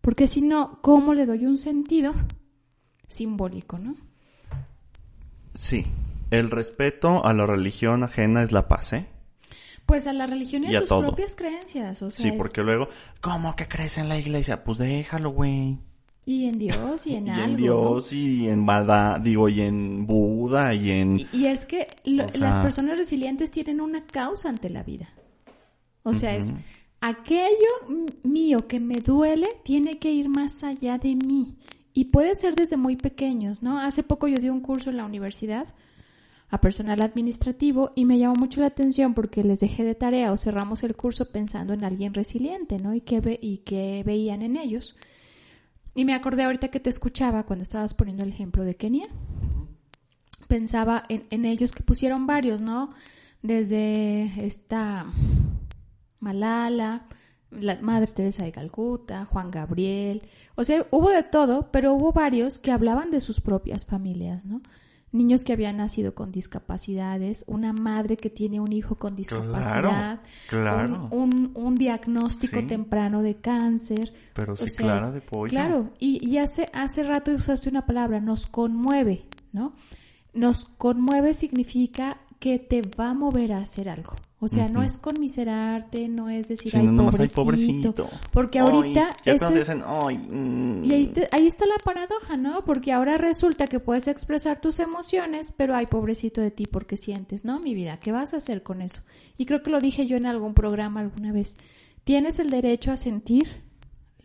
[0.00, 2.14] Porque si no, ¿cómo le doy un sentido
[3.06, 3.94] simbólico, no?
[5.54, 5.86] Sí.
[6.32, 9.06] El respeto a la religión ajena es la paz, ¿eh?
[9.86, 12.88] Pues a la religión y, a, tus propias creencias, o sea, Sí, porque luego,
[13.20, 14.64] ¿cómo que crees en la iglesia?
[14.64, 15.78] Pues déjalo, güey.
[16.24, 17.44] Y en Dios y en y algo.
[17.44, 21.20] en Dios y en Bada, digo, y en Buda y en...
[21.32, 25.08] Y, es que las personas resilientes tienen una causa ante la vida.
[26.02, 26.52] O sea, es
[27.00, 31.56] aquello mío que me duele tiene que ir más allá de mí.
[31.92, 33.78] Y puede ser desde muy pequeños, ¿no?
[33.78, 35.66] Hace poco yo di un curso en la universidad
[36.48, 40.36] a personal administrativo y me llamó mucho la atención porque les dejé de tarea o
[40.36, 42.94] cerramos el curso pensando en alguien resiliente, ¿no?
[42.94, 44.94] Y qué, ve, y qué veían en ellos.
[45.94, 49.06] Y me acordé ahorita que te escuchaba cuando estabas poniendo el ejemplo de Kenia.
[50.46, 52.90] Pensaba en, ellos que pusieron varios, ¿no?
[53.42, 55.06] Desde esta
[56.20, 57.06] Malala,
[57.50, 60.22] la Madre Teresa de Calcuta, Juan Gabriel.
[60.54, 64.60] O sea, hubo de todo, pero hubo varios que hablaban de sus propias familias, ¿no?
[65.12, 71.08] Niños que habían nacido con discapacidades, una madre que tiene un hijo con discapacidad, claro,
[71.10, 74.12] Un, un, diagnóstico temprano de cáncer.
[74.34, 75.50] Pero sí, claro, de pollo.
[75.50, 79.72] Claro, y, y, hace, hace rato usaste una palabra, nos conmueve, ¿no?
[80.34, 84.14] Nos conmueve significa que te va a mover a hacer algo.
[84.38, 86.86] O sea, no es conmiserarte, no es decir, ay,
[87.28, 87.94] pobrecito,
[88.32, 89.10] Porque ahorita...
[90.18, 90.84] Mm".
[90.84, 92.62] Y ahí, ahí, está la paradoja, ¿no?
[92.66, 97.46] Porque ahora resulta que puedes expresar tus emociones, pero ay, pobrecito de ti, porque sientes,
[97.46, 97.60] ¿no?
[97.60, 99.00] Mi vida, ¿qué vas a hacer con eso?
[99.38, 101.56] Y creo que lo dije yo en algún programa alguna vez.
[102.04, 103.65] Tienes el derecho a sentir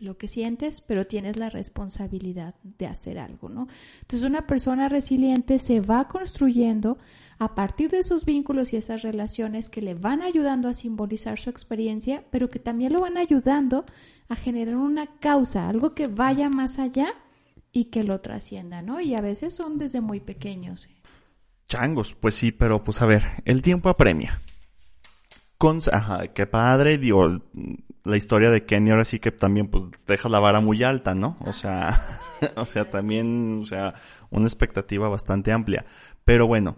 [0.02, 3.68] lo que sientes, pero tienes la responsabilidad de hacer algo, ¿no?
[4.00, 6.98] Entonces una persona resiliente se va construyendo
[7.38, 11.50] a partir de esos vínculos y esas relaciones que le van ayudando a simbolizar su
[11.50, 13.84] experiencia, pero que también lo van ayudando
[14.28, 17.08] a generar una causa, algo que vaya más allá
[17.72, 19.00] y que lo trascienda, ¿no?
[19.00, 20.86] Y a veces son desde muy pequeños.
[20.86, 20.96] ¿eh?
[21.68, 24.40] Changos, pues sí, pero pues a ver, el tiempo apremia.
[25.92, 27.40] Ajá, qué padre, digo,
[28.04, 31.36] la historia de Kenny ahora sí que también pues deja la vara muy alta, ¿no?
[31.40, 32.00] O sea,
[32.56, 33.94] o sea, también, o sea,
[34.30, 35.86] una expectativa bastante amplia.
[36.24, 36.76] Pero bueno,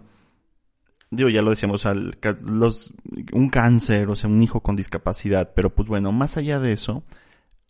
[1.11, 2.93] digo, ya lo decíamos, al, los,
[3.33, 7.03] un cáncer, o sea, un hijo con discapacidad, pero pues bueno, más allá de eso,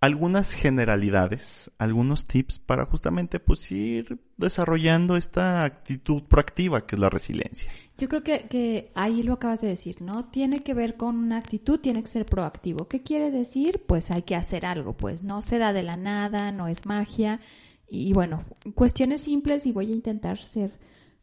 [0.06, 7.10] algunas generalidades, algunos tips para justamente pues ir desarrollando esta actitud proactiva que es la
[7.10, 7.72] resiliencia.
[7.98, 10.26] Yo creo que, que ahí lo acabas de decir, ¿no?
[10.26, 12.88] Tiene que ver con una actitud, tiene que ser proactivo.
[12.88, 13.84] ¿Qué quiere decir?
[13.88, 17.40] Pues hay que hacer algo, pues no se da de la nada, no es magia.
[17.88, 18.44] Y bueno,
[18.76, 20.72] cuestiones simples y voy a intentar ser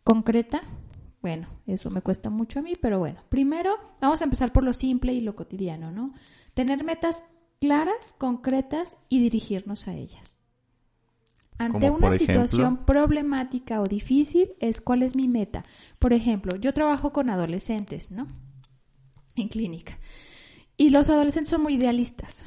[0.03, 0.63] concreta
[1.23, 4.75] bueno, eso me cuesta mucho a mí, pero bueno, primero vamos a empezar por lo
[4.75, 6.13] simple y lo cotidiano, ¿no?
[6.53, 7.23] Tener metas
[7.63, 10.41] claras, concretas y dirigirnos a ellas.
[11.59, 15.63] Ante una situación problemática o difícil es cuál es mi meta.
[16.01, 18.27] Por ejemplo, yo trabajo con adolescentes, ¿no?
[19.37, 19.97] En clínica.
[20.77, 22.43] Y los adolescentes son muy idealistas,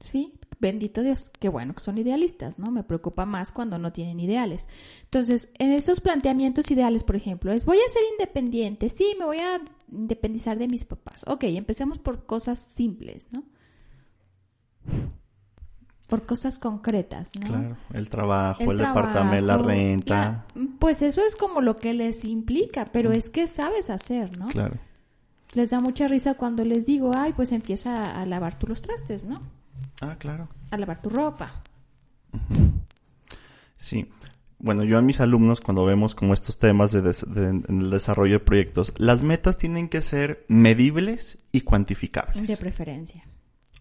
[0.00, 0.34] ¿sí?
[0.58, 2.70] bendito Dios, qué bueno que son idealistas, ¿no?
[2.72, 4.68] Me preocupa más cuando no tienen ideales.
[5.04, 9.38] Entonces, en esos planteamientos ideales, por ejemplo, es voy a ser independiente, sí, me voy
[9.38, 11.22] a independizar de mis papás.
[11.26, 13.44] Ok, empecemos por cosas simples, ¿no?
[16.12, 17.46] Por cosas concretas, ¿no?
[17.46, 20.44] Claro, el trabajo, el, departamento, la renta.
[20.78, 24.48] pues eso es como lo que les implica, pero es que sabes hacer, ¿no?
[24.48, 24.76] Claro.
[25.54, 29.24] Les da mucha risa cuando les digo, ay, pues empieza a lavar tú los trastes,
[29.24, 29.36] ¿no?
[30.02, 30.50] Ah, claro.
[30.70, 31.62] A lavar tu ropa.
[33.76, 34.06] Sí.
[34.58, 38.92] Bueno, yo a mis alumnos, cuando vemos como estos temas de, el desarrollo de proyectos,
[38.98, 42.46] las metas tienen que ser medibles y cuantificables.
[42.46, 43.24] De preferencia.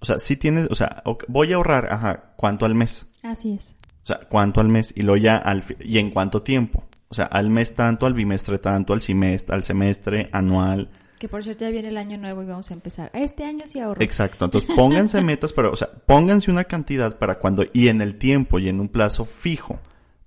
[0.01, 3.07] O sea, si tienes, o sea, voy a ahorrar, ajá, ¿cuánto al mes?
[3.21, 3.75] Así es.
[4.03, 4.93] O sea, ¿cuánto al mes?
[4.95, 6.83] Y luego ya al, y en cuánto tiempo.
[7.07, 10.89] O sea, al mes tanto, al bimestre tanto, al semestre, al semestre, anual.
[11.19, 13.11] Que por cierto ya viene el año nuevo y vamos a empezar.
[13.13, 14.01] Este año sí ahorro.
[14.01, 14.45] Exacto.
[14.45, 18.57] Entonces pónganse metas, pero, o sea, pónganse una cantidad para cuando, y en el tiempo
[18.57, 19.79] y en un plazo fijo.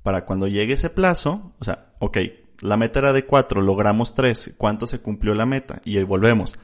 [0.04, 2.18] Para cuando llegue ese plazo, o sea, ok,
[2.60, 5.80] la meta era de cuatro, logramos tres, ¿cuánto se cumplió la meta?
[5.84, 6.54] Y ahí volvemos.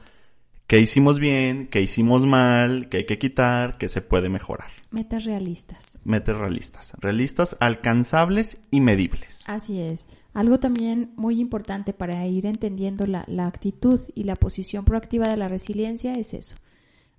[0.71, 1.67] ¿Qué hicimos bien?
[1.67, 2.87] ¿Qué hicimos mal?
[2.87, 3.77] ¿Qué hay que quitar?
[3.77, 4.69] ¿Qué se puede mejorar?
[4.89, 5.99] Metas realistas.
[6.05, 6.93] Metas realistas.
[6.97, 9.43] Realistas, alcanzables y medibles.
[9.47, 10.07] Así es.
[10.33, 15.35] Algo también muy importante para ir entendiendo la, la actitud y la posición proactiva de
[15.35, 16.55] la resiliencia es eso.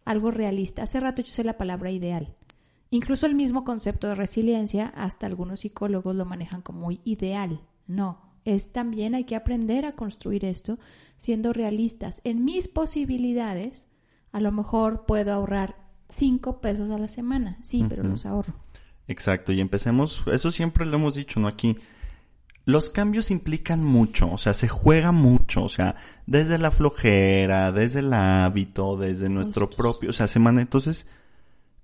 [0.06, 0.84] Algo realista.
[0.84, 2.34] Hace rato yo usé la palabra ideal.
[2.88, 7.60] Incluso el mismo concepto de resiliencia, hasta algunos psicólogos lo manejan como muy ideal.
[7.86, 10.78] No, es también hay que aprender a construir esto
[11.16, 12.20] siendo realistas.
[12.24, 13.86] En mis posibilidades,
[14.32, 15.76] a lo mejor puedo ahorrar
[16.08, 17.58] cinco pesos a la semana.
[17.62, 18.54] Sí, pero los ahorro.
[19.08, 21.48] Exacto, y empecemos, eso siempre lo hemos dicho, ¿no?
[21.48, 21.76] Aquí,
[22.64, 27.98] los cambios implican mucho, o sea, se juega mucho, o sea, desde la flojera, desde
[27.98, 31.06] el hábito, desde nuestro propio, o sea, semana, entonces,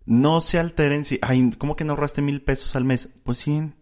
[0.06, 3.08] no se alteren si, ay, ¿cómo que no ahorraste mil pesos al mes?
[3.24, 3.72] Pues sí,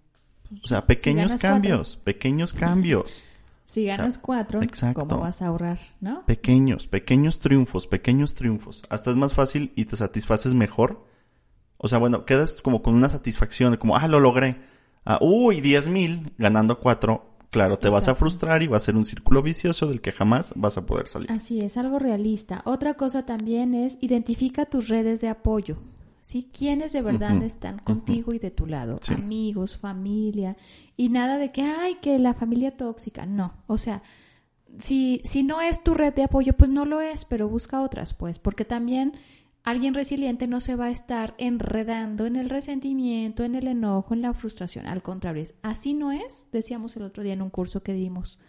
[0.62, 3.22] o sea, pequeños cambios, pequeños cambios,
[3.66, 5.06] Si ganas cuatro, exacto.
[5.06, 5.80] ¿cómo vas a ahorrar?
[6.00, 6.24] ¿No?
[6.24, 11.04] pequeños, pequeños triunfos, pequeños triunfos, hasta es más fácil y te satisfaces mejor.
[11.76, 14.56] O sea, bueno, quedas como con una satisfacción, como, ah, lo logré.
[15.04, 17.32] Ah, uy, diez mil, ganando cuatro.
[17.50, 20.52] Claro, te vas a frustrar y va a ser un círculo vicioso del que jamás
[20.56, 21.30] vas a poder salir.
[21.30, 22.62] Así es, algo realista.
[22.64, 25.78] Otra cosa también es identifica tus redes de apoyo.
[26.26, 26.50] ¿Sí?
[26.52, 28.98] ¿Quiénes de verdad están contigo y de tu lado?
[29.00, 29.14] Sí.
[29.14, 30.56] Amigos, familia.
[30.96, 33.26] Y nada de que, ay, que la familia tóxica.
[33.26, 33.54] No.
[33.68, 34.02] O sea,
[34.80, 38.12] si, si no es tu red de apoyo, pues no lo es, pero busca otras,
[38.12, 38.40] pues.
[38.40, 39.12] Porque también
[39.62, 44.22] alguien resiliente no se va a estar enredando en el resentimiento, en el enojo, en
[44.22, 44.88] la frustración.
[44.88, 48.40] Al contrario, es, así no es, decíamos el otro día en un curso que dimos.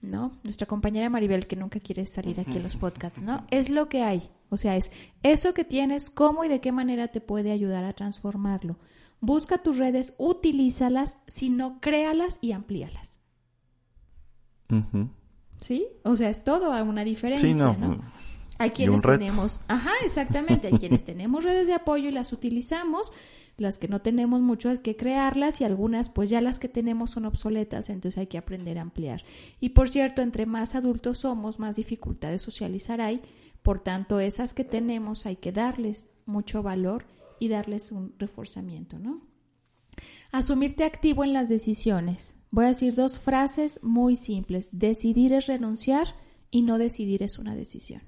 [0.00, 0.32] ¿no?
[0.42, 3.44] Nuestra compañera Maribel, que nunca quiere salir aquí en los podcasts, ¿no?
[3.50, 4.30] Es lo que hay.
[4.50, 4.90] O sea, es
[5.22, 8.76] eso que tienes, cómo y de qué manera te puede ayudar a transformarlo.
[9.20, 13.20] Busca tus redes, utilízalas, si no, créalas y amplíalas.
[14.70, 15.08] Ujú.
[15.60, 15.86] ¿Sí?
[16.04, 17.74] O sea, es todo a una diferencia, Sí, no.
[17.74, 18.00] ¿no?
[18.58, 23.10] Hay quienes tenemos, ajá, exactamente, hay quienes tenemos redes de apoyo y las utilizamos,
[23.56, 27.10] las que no tenemos mucho hay que crearlas y algunas pues ya las que tenemos
[27.10, 29.22] son obsoletas, entonces hay que aprender a ampliar.
[29.60, 33.22] Y por cierto, entre más adultos somos, más dificultad de socializar hay,
[33.62, 37.04] por tanto, esas que tenemos hay que darles mucho valor
[37.38, 39.22] y darles un reforzamiento, ¿no?
[40.32, 42.36] Asumirte activo en las decisiones.
[42.50, 44.68] Voy a decir dos frases muy simples.
[44.72, 46.08] Decidir es renunciar
[46.50, 48.02] y no decidir es una decisión.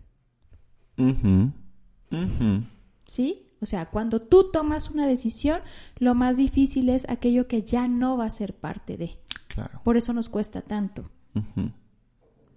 [3.06, 3.48] ¿Sí?
[3.60, 5.60] O sea, cuando tú tomas una decisión,
[5.98, 9.18] lo más difícil es aquello que ya no va a ser parte de.
[9.48, 9.80] Claro.
[9.84, 11.10] Por eso nos cuesta tanto.
[11.34, 11.70] Ujú.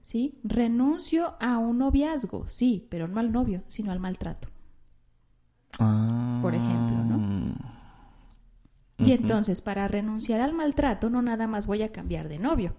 [0.05, 0.39] ¿Sí?
[0.43, 4.49] Renuncio a un noviazgo, sí, pero no al novio, sino al maltrato.
[5.79, 6.37] Ah.
[6.43, 7.55] Por ejemplo, ¿no?
[8.99, 12.75] Y entonces, para renunciar al maltrato, no nada más voy a cambiar de novio.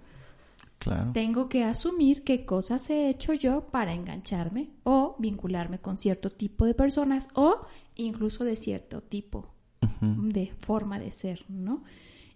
[0.78, 1.10] Claro.
[1.14, 6.64] Tengo que asumir qué cosas he hecho yo para engancharme o vincularme con cierto tipo
[6.64, 9.52] de personas o incluso de cierto tipo
[10.00, 11.82] de forma de ser, ¿no?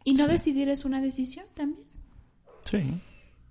[0.02, 1.86] Y no decidir es una decisión también.
[2.64, 3.00] Sí.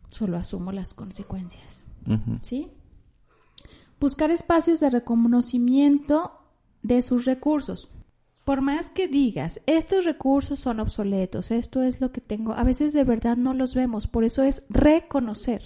[0.09, 1.85] Solo asumo las consecuencias.
[2.41, 2.71] ¿sí?
[3.99, 6.31] Buscar espacios de reconocimiento
[6.81, 7.89] de sus recursos.
[8.45, 12.93] Por más que digas, estos recursos son obsoletos, esto es lo que tengo, a veces
[12.93, 15.61] de verdad no los vemos, por eso es reconocer,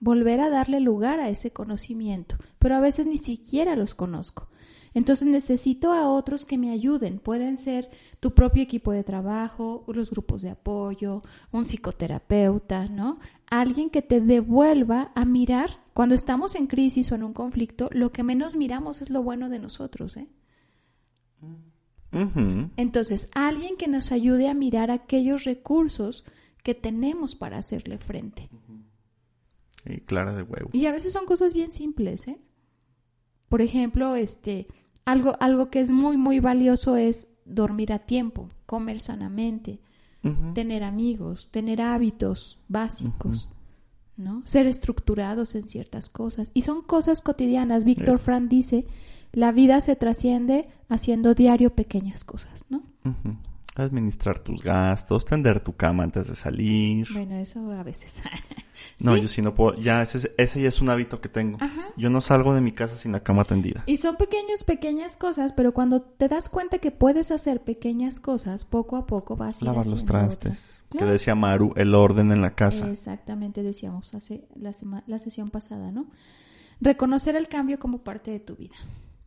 [0.00, 4.49] volver a darle lugar a ese conocimiento, pero a veces ni siquiera los conozco.
[4.92, 10.10] Entonces necesito a otros que me ayuden, pueden ser tu propio equipo de trabajo, los
[10.10, 11.22] grupos de apoyo,
[11.52, 13.18] un psicoterapeuta, ¿no?
[13.46, 18.10] Alguien que te devuelva a mirar, cuando estamos en crisis o en un conflicto, lo
[18.10, 20.28] que menos miramos es lo bueno de nosotros, ¿eh?
[22.76, 26.24] Entonces, alguien que nos ayude a mirar aquellos recursos
[26.64, 28.50] que tenemos para hacerle frente.
[29.84, 30.70] Y clara de huevo.
[30.72, 32.38] Y a veces son cosas bien simples, ¿eh?
[33.48, 34.66] Por ejemplo, este,
[35.10, 39.80] algo, algo que es muy, muy valioso es dormir a tiempo, comer sanamente,
[40.54, 43.48] tener amigos, tener hábitos básicos,
[44.16, 44.42] ¿no?
[44.44, 46.50] Ser estructurados en ciertas cosas.
[46.54, 47.84] Y son cosas cotidianas.
[47.84, 48.18] Víctor.
[48.18, 48.86] Frank dice,
[49.32, 52.82] la vida se trasciende haciendo diario pequeñas cosas, ¿no?
[53.76, 57.06] Administrar tus gastos, tender tu cama antes de salir.
[57.12, 58.16] Bueno, eso a veces.
[58.98, 59.74] No, yo sí no puedo.
[59.80, 61.56] Ya, ese, ese ya es un hábito que tengo.
[61.60, 61.88] Ajá.
[61.96, 63.82] Yo no salgo de mi casa sin la cama tendida.
[63.86, 68.64] Y son pequeñas, pequeñas cosas, pero cuando te das cuenta que puedes hacer pequeñas cosas,
[68.64, 70.82] poco a poco vas a Lavar los trastes.
[70.90, 72.90] Que decía Maru, el orden en la casa.
[72.90, 74.72] Exactamente, decíamos hace la,
[75.06, 76.06] la sesión pasada, ¿no?
[76.80, 78.76] Reconocer el cambio como parte de tu vida.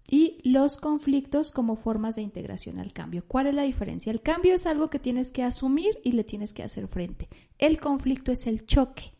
[0.07, 3.23] Y los conflictos como formas de integración al cambio.
[3.27, 4.11] ¿Cuál es la diferencia?
[4.11, 7.29] El cambio es algo que tienes que asumir y le tienes que hacer frente.
[7.57, 9.13] El conflicto es el choque.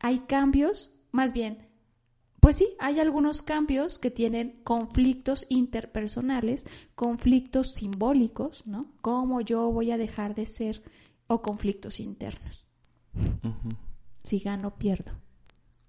[0.00, 1.68] Hay cambios, más bien,
[2.40, 8.92] pues sí, hay algunos cambios que tienen conflictos interpersonales, conflictos simbólicos, ¿no?
[9.00, 10.82] ¿Cómo yo voy a dejar de ser?
[11.26, 12.66] O conflictos internos.
[14.22, 15.12] Si gano, pierdo.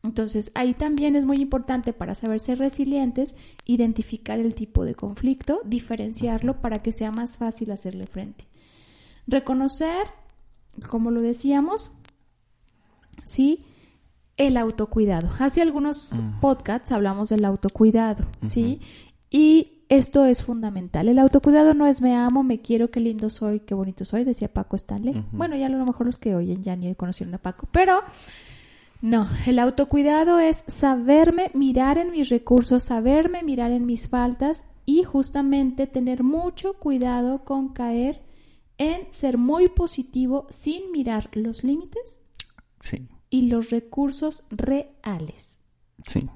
[0.03, 3.35] Entonces, ahí también es muy importante para saber ser resilientes,
[3.65, 8.47] identificar el tipo de conflicto, diferenciarlo para que sea más fácil hacerle frente.
[9.27, 10.07] Reconocer,
[10.89, 11.91] como lo decíamos,
[13.25, 13.65] sí,
[14.37, 15.29] el autocuidado.
[15.37, 18.79] Hace algunos podcasts hablamos del autocuidado, ¿sí?
[19.29, 21.09] Y esto es fundamental.
[21.09, 24.53] El autocuidado no es me amo, me quiero, qué lindo soy, qué bonito soy, decía
[24.53, 25.25] Paco Stanley.
[25.33, 27.99] Bueno, ya a lo mejor los que oyen ya ni conocieron a Paco, pero
[29.01, 35.03] no, el autocuidado es saberme mirar en mis recursos, saberme mirar en mis faltas y
[35.03, 38.21] justamente tener mucho cuidado con caer
[38.77, 42.19] en ser muy positivo sin mirar los límites
[42.79, 45.57] Sí, y los recursos reales.
[46.05, 46.27] sí.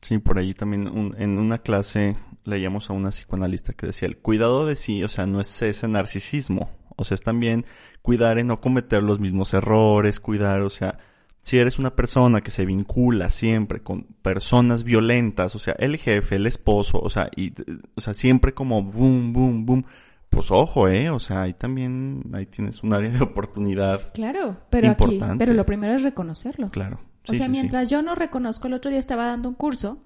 [0.00, 4.18] Sí, por ahí también un- en una clase leíamos a una psicoanalista que decía, el
[4.18, 7.64] cuidado de sí, o sea, no es ese narcisismo, o sea, es también
[8.02, 10.98] cuidar en no cometer los mismos errores, cuidar, o sea,
[11.44, 16.36] si eres una persona que se vincula siempre con personas violentas, o sea, el jefe,
[16.36, 17.52] el esposo, o sea, y,
[17.94, 19.84] o sea, siempre como boom, boom, boom,
[20.30, 24.88] pues ojo, eh, o sea, ahí también, ahí tienes un área de oportunidad, Claro, pero
[24.90, 25.36] aquí, Importante.
[25.44, 26.70] pero lo primero es reconocerlo.
[26.70, 26.98] claro.
[27.28, 27.50] o sea, sí, sí.
[27.50, 29.98] mientras yo no reconozco, el otro día estaba dando un curso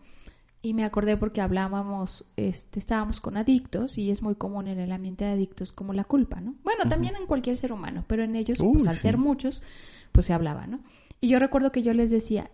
[0.61, 4.91] y me acordé porque hablábamos, este, estábamos con adictos y es muy común en el
[4.91, 6.57] ambiente de adictos como la culpa, ¿no?
[6.65, 9.63] Bueno, también en cualquier ser humano, pero en ellos, Uy, pues al ser muchos,
[10.11, 10.81] pues se hablaba, ¿no?
[11.21, 12.51] Y yo recuerdo que yo les decía,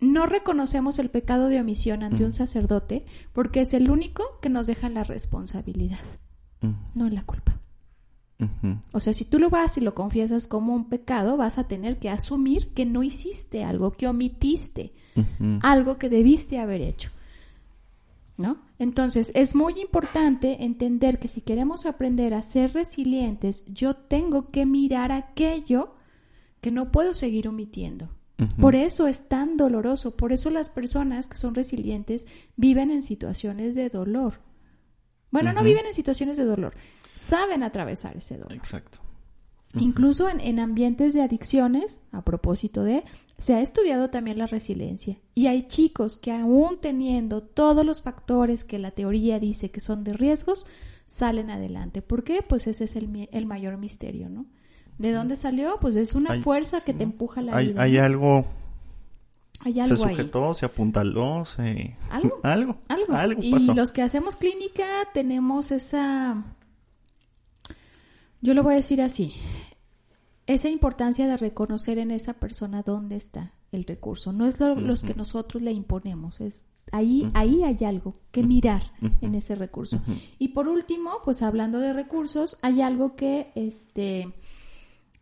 [0.00, 4.66] no reconocemos el pecado de omisión ante un sacerdote porque es el único que nos
[4.66, 5.98] deja la responsabilidad,
[6.60, 7.60] Mm, no la culpa.
[8.92, 11.98] O sea, si tú lo vas y lo confiesas como un pecado, vas a tener
[11.98, 14.92] que asumir que no hiciste algo, que omitiste
[15.62, 17.10] algo que debiste haber hecho.
[18.36, 18.58] ¿No?
[18.78, 24.66] Entonces, es muy importante entender que si queremos aprender a ser resilientes, yo tengo que
[24.66, 25.94] mirar aquello
[26.60, 28.10] que no puedo seguir omitiendo.
[28.60, 32.26] Por eso es tan doloroso, por eso las personas que son resilientes
[32.56, 34.40] viven en situaciones de dolor.
[35.30, 36.74] Bueno, no viven en situaciones de dolor,
[37.14, 38.52] saben atravesar ese dolor.
[38.52, 38.98] Exacto.
[39.74, 43.04] Incluso en, en ambientes de adicciones, a propósito de,
[43.38, 45.18] se ha estudiado también la resiliencia.
[45.34, 50.04] Y hay chicos que aún teniendo todos los factores que la teoría dice que son
[50.04, 50.66] de riesgos,
[51.06, 52.02] salen adelante.
[52.02, 52.42] ¿Por qué?
[52.46, 54.46] Pues ese es el, el mayor misterio, ¿no?
[54.98, 55.78] ¿De dónde salió?
[55.80, 57.82] Pues es una Hay- fuerza que te empuja a la Hay, vida.
[57.82, 58.02] hay ¿no?
[58.04, 58.46] algo,
[59.60, 60.14] Hay algo se ahí.
[60.16, 61.96] sujetó, se apuntaló, se...
[62.10, 62.38] ¿Algo?
[62.42, 63.12] algo, Algo.
[63.14, 66.44] algo y los que hacemos clínica tenemos esa,
[68.40, 69.32] yo lo voy a decir así,
[70.46, 74.32] esa importancia de reconocer en esa persona dónde está el recurso.
[74.32, 78.92] No es lo- los que nosotros le imponemos, es ahí, ahí hay algo que mirar
[79.20, 80.00] en ese recurso.
[80.38, 84.32] Y por último, pues hablando de recursos, hay algo que este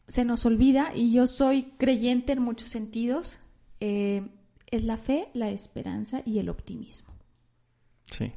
[0.07, 3.39] se nos olvida y yo soy creyente en muchos sentidos.
[3.81, 4.23] eh,
[4.71, 7.09] es la fe, la esperanza y el optimismo.
[8.11, 8.33] Sí.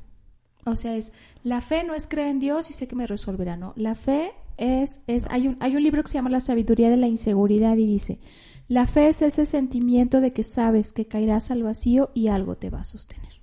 [0.65, 1.13] O sea, es
[1.43, 3.73] la fe no es creer en Dios y sé que me resolverá, no.
[3.75, 6.97] La fe es, es hay, un, hay un libro que se llama La sabiduría de
[6.97, 8.19] la inseguridad y dice,
[8.67, 12.69] la fe es ese sentimiento de que sabes que caerás al vacío y algo te
[12.69, 13.41] va a sostener.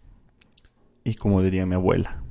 [1.02, 2.22] Y como diría mi abuela,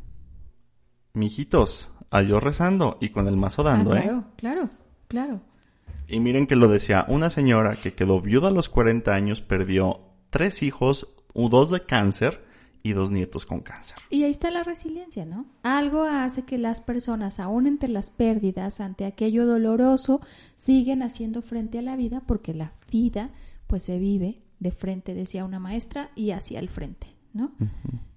[1.13, 4.03] mijitos, adiós rezando y con el mazo dando, Ah, ¿eh?
[4.03, 4.69] claro, claro,
[5.07, 5.41] claro.
[6.07, 10.01] Y miren que lo decía una señora que quedó viuda a los 40 años, perdió
[10.29, 12.43] tres hijos, u- dos de cáncer
[12.83, 13.97] y dos nietos con cáncer.
[14.09, 15.45] Y ahí está la resiliencia, ¿no?
[15.63, 20.19] Algo hace que las personas, aún entre las pérdidas, ante aquello doloroso,
[20.57, 23.29] siguen haciendo frente a la vida porque la vida
[23.67, 27.53] pues se vive de frente, decía una maestra, y hacia el frente, ¿no?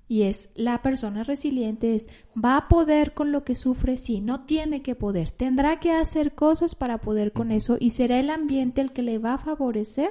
[0.08, 4.44] Y es la persona resiliente es va a poder con lo que sufre, sí, no
[4.44, 8.80] tiene que poder, tendrá que hacer cosas para poder con eso y será el ambiente
[8.80, 10.10] el que le va a favorecer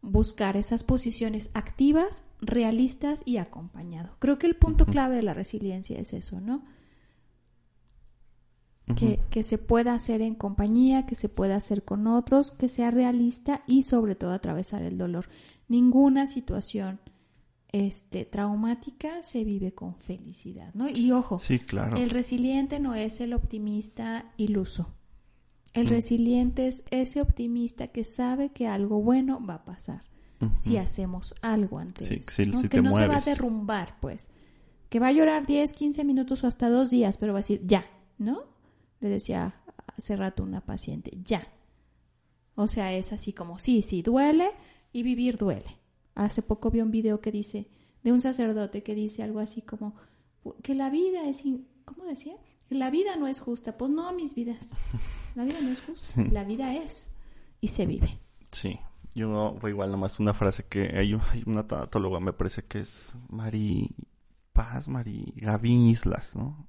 [0.00, 4.16] buscar esas posiciones activas, realistas y acompañado.
[4.18, 6.62] Creo que el punto clave de la resiliencia es eso, ¿no?
[8.96, 12.90] que, que se pueda hacer en compañía, que se pueda hacer con otros, que sea
[12.90, 15.28] realista y sobre todo atravesar el dolor.
[15.68, 17.00] Ninguna situación
[17.76, 20.88] este, traumática se vive con felicidad, ¿no?
[20.88, 21.96] Y ojo, Sí, claro.
[21.96, 24.86] el resiliente no es el optimista iluso.
[25.72, 25.88] El Mm.
[25.88, 30.02] resiliente es ese optimista que sabe que algo bueno va a pasar
[30.56, 32.58] si hacemos algo ante Sí, sí, ¿no?
[32.60, 34.28] si que te no se va a derrumbar, pues.
[34.88, 37.62] Que va a llorar 10, 15 minutos o hasta dos días, pero va a decir
[37.66, 37.84] ya,
[38.18, 38.42] ¿no?
[39.00, 39.54] Le decía
[39.96, 41.48] hace rato una paciente, ya.
[42.54, 44.50] O sea, es así como, sí, sí, duele
[44.92, 45.78] y vivir duele.
[46.14, 47.66] Hace poco vi un video que dice,
[48.02, 49.94] de un sacerdote que dice algo así como,
[50.62, 52.34] que la vida es, in- ¿cómo decía?
[52.68, 53.76] Que la vida no es justa.
[53.76, 54.70] Pues no, mis vidas.
[55.34, 56.22] La vida no es justa.
[56.22, 56.28] Sí.
[56.30, 57.10] La vida es
[57.60, 58.18] y se vive.
[58.52, 58.78] Sí,
[59.14, 63.12] yo fue igual nomás una frase que hay, hay una tanatóloga, me parece que es
[63.28, 63.90] Mari
[64.52, 66.68] Paz, Mari Gaby Islas, ¿no?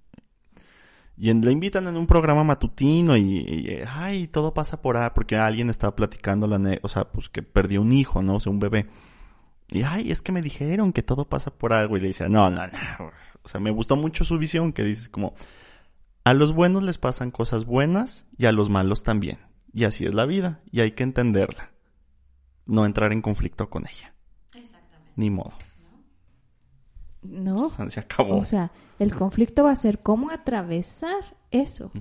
[1.17, 5.13] Y en- la invitan en un programa matutino y, y, ay, todo pasa por A,
[5.13, 8.35] porque alguien estaba platicando la, o sea, pues que perdió un hijo, ¿no?
[8.35, 8.87] O sea, un bebé.
[9.69, 12.49] Y ay, es que me dijeron que todo pasa por algo y le dice, no,
[12.49, 12.73] no, no.
[13.43, 15.33] O sea, me gustó mucho su visión que dice como
[16.23, 19.37] a los buenos les pasan cosas buenas y a los malos también.
[19.71, 21.71] Y así es la vida y hay que entenderla.
[22.65, 24.15] No entrar en conflicto con ella.
[24.55, 25.11] Exactamente.
[25.15, 25.53] Ni modo.
[27.21, 27.67] No.
[27.67, 28.37] O sea, se acabó.
[28.37, 31.91] O sea, el conflicto va a ser cómo atravesar eso,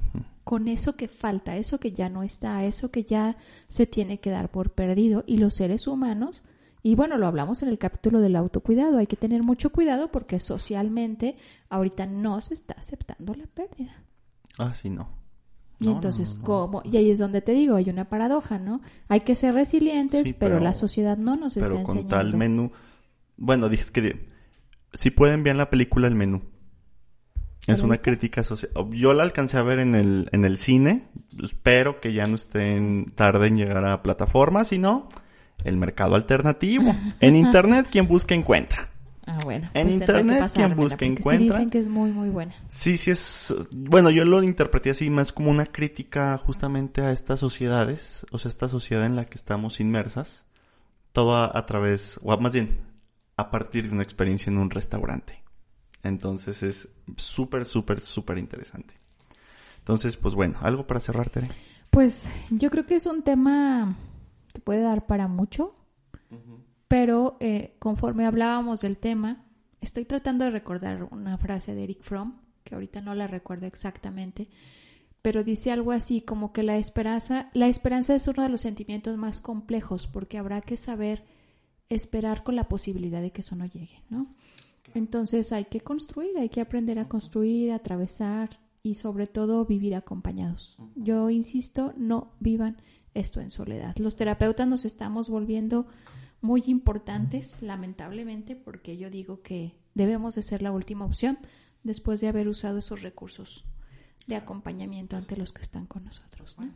[0.42, 3.36] con eso que falta, eso que ya no está, eso que ya
[3.68, 5.22] se tiene que dar por perdido.
[5.26, 6.42] Y los seres humanos,
[6.84, 10.38] y bueno, lo hablamos en el capítulo del autocuidado, hay que tener mucho cuidado porque
[10.38, 11.34] socialmente
[11.70, 13.92] ahorita no se está aceptando la pérdida.
[14.58, 15.08] ah, sí, no.
[15.80, 16.44] Y No, no, entonces, no, no.
[16.44, 16.82] ¿cómo?
[16.84, 18.80] Y ahí es donde te digo, hay una paradoja, ¿no?
[19.08, 22.16] Hay que ser resilientes, Sí, pero, pero- la sociedad no nos Pero está con enseñando.
[22.16, 22.70] tal menú.
[23.36, 24.28] Bueno, dices que
[24.92, 26.42] si pueden ver la película El Menú.
[27.66, 28.70] Es ¿La una crítica social.
[28.90, 31.08] Yo la alcancé a ver en el, en el cine.
[31.42, 35.08] Espero que ya no estén tarde en llegar a plataformas, sino
[35.64, 36.94] el mercado alternativo.
[37.20, 38.90] en internet, quien busca encuentra.
[39.26, 39.70] Ah, bueno.
[39.72, 41.56] En pues internet, quien busca, sí encuentra.
[41.56, 42.54] dicen que es muy, muy buena.
[42.68, 43.54] Sí, sí es...
[43.72, 48.50] Bueno, yo lo interpreté así más como una crítica justamente a estas sociedades, o sea,
[48.50, 50.46] esta sociedad en la que estamos inmersas,
[51.12, 52.80] todo a, través, o más bien,
[53.36, 55.42] a partir de una experiencia en un restaurante.
[56.02, 58.94] Entonces es súper, súper, súper interesante.
[59.78, 61.48] Entonces, pues bueno, algo para cerrar, Tere.
[61.90, 63.96] Pues yo creo que es un tema
[64.54, 65.74] que puede dar para mucho,
[66.88, 69.44] pero eh, conforme hablábamos del tema,
[69.80, 74.48] estoy tratando de recordar una frase de Eric Fromm, que ahorita no la recuerdo exactamente,
[75.22, 79.16] pero dice algo así como que la esperanza, la esperanza es uno de los sentimientos
[79.18, 81.24] más complejos porque habrá que saber
[81.88, 84.34] esperar con la posibilidad de que eso no llegue, ¿no?
[84.94, 89.94] Entonces hay que construir, hay que aprender a construir, a atravesar y sobre todo vivir
[89.94, 90.76] acompañados.
[90.94, 92.76] Yo insisto, no vivan
[93.14, 93.96] esto en soledad.
[93.96, 95.86] Los terapeutas nos estamos volviendo
[96.40, 101.38] muy importantes, lamentablemente, porque yo digo que debemos de ser la última opción
[101.82, 103.64] después de haber usado esos recursos
[104.26, 106.56] de acompañamiento ante los que están con nosotros.
[106.58, 106.70] ¿no?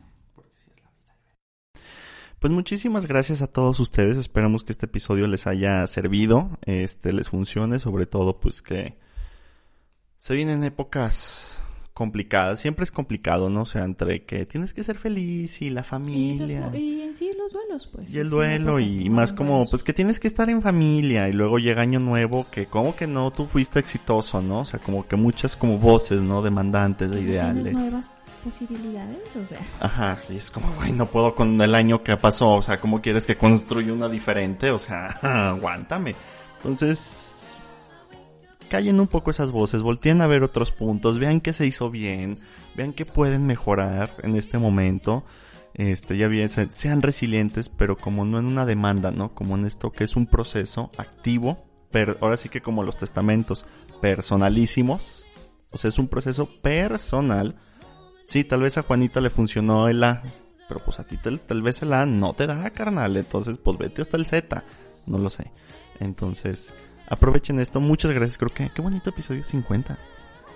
[2.39, 4.17] Pues muchísimas gracias a todos ustedes.
[4.17, 8.97] Esperamos que este episodio les haya servido, este les funcione, sobre todo pues que
[10.17, 11.63] se vienen épocas
[11.99, 12.61] complicadas.
[12.61, 13.63] Siempre es complicado, ¿no?
[13.63, 16.71] O sea, entre que tienes que ser feliz y la Y, los- familia.
[16.79, 18.09] y en sí los duelos, pues.
[18.09, 19.69] Y el duelo y más como duelos.
[19.71, 23.05] pues que tienes que estar en familia y luego llega año nuevo que como que
[23.05, 24.61] no tú fuiste exitoso, ¿no?
[24.61, 26.41] O sea, como que muchas como voces, ¿no?
[26.41, 27.73] Demandantes de ¿No tienes ideales.
[27.73, 29.17] nuevas posibilidades?
[29.35, 32.61] O sea, Ajá, y es como, güey, no puedo con el año que pasó, o
[32.61, 34.71] sea, ¿cómo quieres que construya una diferente?
[34.71, 35.07] O sea,
[35.51, 36.15] aguántame.
[36.57, 37.28] Entonces,
[38.69, 42.37] callen un poco esas voces, volteen a ver otros puntos, vean qué se hizo bien,
[42.75, 45.25] vean qué pueden mejorar en este momento.
[45.73, 49.33] Este, ya bien, se- sean resilientes, pero como no en una demanda, ¿no?
[49.35, 53.65] Como en esto que es un proceso activo, pero ahora sí que como los testamentos,
[54.01, 55.25] personalísimos.
[55.71, 57.55] O sea, es un proceso personal.
[58.25, 60.21] Sí, tal vez a Juanita le funcionó el A,
[60.67, 63.17] pero pues a ti tal vez el A no te da, carnal.
[63.17, 64.63] Entonces, pues vete hasta el Z.
[65.05, 65.51] No lo sé.
[65.99, 66.73] Entonces,
[67.09, 67.79] aprovechen esto.
[67.79, 68.37] Muchas gracias.
[68.37, 69.97] Creo que qué bonito episodio 50.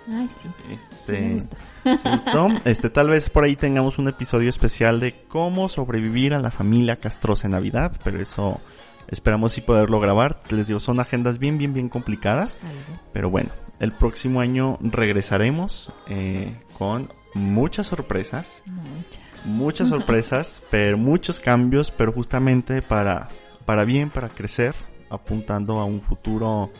[0.08, 0.48] ay, sí.
[0.72, 1.56] Este, Sí me gusta.
[1.84, 2.48] ¿sí gustó?
[2.64, 6.96] Este, tal vez por ahí tengamos un episodio especial de cómo sobrevivir a la familia
[6.96, 8.60] castrosa en Navidad, pero eso
[9.08, 10.36] esperamos sí poderlo grabar.
[10.50, 12.58] Les digo, son agendas bien, bien, bien complicadas.
[12.62, 13.00] Algo.
[13.12, 13.50] Pero bueno,
[13.80, 19.46] el próximo año regresaremos eh, con muchas sorpresas, Muchas.
[19.46, 23.28] muchas sorpresas, pero muchos cambios, pero justamente para,
[23.66, 24.74] para bien, para crecer,
[25.14, 26.70] apuntando a un futuro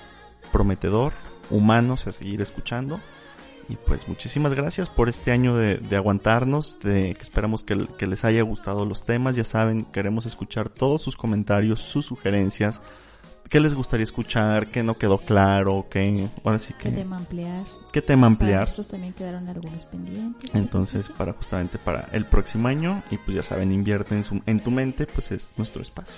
[0.53, 1.13] prometedor,
[1.51, 3.01] humanos a seguir escuchando
[3.69, 8.07] Y pues muchísimas gracias por este año de, de aguantarnos, de que esperamos que, que
[8.07, 9.37] les haya gustado los temas.
[9.37, 12.83] Ya saben, queremos escuchar todos sus comentarios, sus sugerencias
[13.49, 16.91] qué les gustaría escuchar, qué no quedó claro, qué, ahora sí que...
[16.91, 17.65] ¿Qué tema ampliar?
[17.93, 18.63] ¿Qué tema ampliar?
[18.63, 20.51] Nosotros también quedaron algunos pendientes.
[20.55, 24.61] Entonces, para justamente para el próximo año, y pues ya saben, invierte en, su, en
[24.61, 26.17] tu mente, pues es nuestro espacio.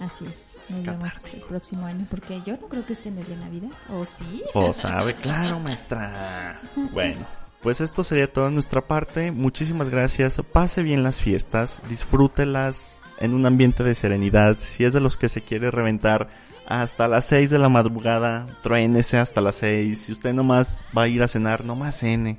[0.00, 0.51] Así es.
[0.72, 4.42] Nos vemos el próximo año, porque yo no creo que estén de Navidad, ¿o sí?
[4.54, 6.60] O sabe, claro, maestra.
[6.92, 7.26] Bueno.
[7.62, 9.30] Pues esto sería toda nuestra parte.
[9.30, 10.42] Muchísimas gracias.
[10.52, 11.80] Pase bien las fiestas.
[11.88, 14.56] Disfrútelas en un ambiente de serenidad.
[14.58, 16.28] Si es de los que se quiere reventar
[16.66, 19.96] hasta las 6 de la madrugada, truénese hasta las 6.
[19.96, 22.38] Si usted nomás va a ir a cenar, nomás cene.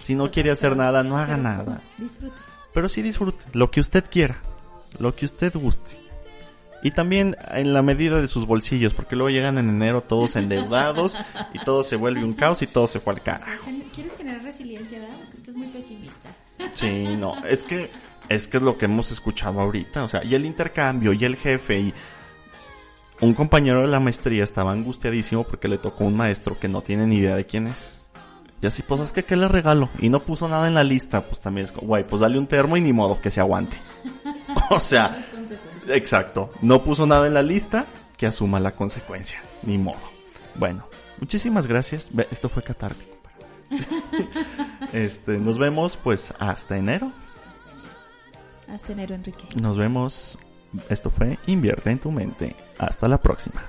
[0.00, 1.82] Si no quiere hacer nada, no haga nada.
[1.98, 2.36] Disfrute.
[2.72, 4.36] Pero sí disfrute, lo que usted quiera,
[4.98, 5.96] lo que usted guste.
[6.84, 11.16] Y también en la medida de sus bolsillos, porque luego llegan en enero todos endeudados
[11.54, 13.70] y todo se vuelve un caos y todo se fue al carajo.
[13.94, 15.16] ¿Quieres generar resiliencia, ¿verdad?
[15.18, 16.28] Porque estás muy pesimista.
[16.72, 17.90] Sí, no, es que
[18.28, 21.36] es que es lo que hemos escuchado ahorita, o sea, y el intercambio y el
[21.36, 21.94] jefe y
[23.22, 27.06] un compañero de la maestría estaba angustiadísimo porque le tocó un maestro que no tiene
[27.06, 27.98] ni idea de quién es.
[28.60, 29.88] Y así, pues es que ¿qué le regalo?
[30.00, 32.46] Y no puso nada en la lista, pues también es como, guay, pues dale un
[32.46, 33.76] termo y ni modo que se aguante.
[34.70, 35.16] o sea,
[35.88, 40.00] exacto, no puso nada en la lista, que asuma la consecuencia, ni modo.
[40.54, 40.86] Bueno,
[41.18, 43.14] muchísimas gracias, esto fue catártico.
[44.92, 47.12] este, nos vemos pues hasta enero.
[48.68, 49.46] Hasta enero, Enrique.
[49.56, 50.38] Nos vemos.
[50.88, 52.56] Esto fue Invierte en tu mente.
[52.78, 53.62] Hasta la próxima.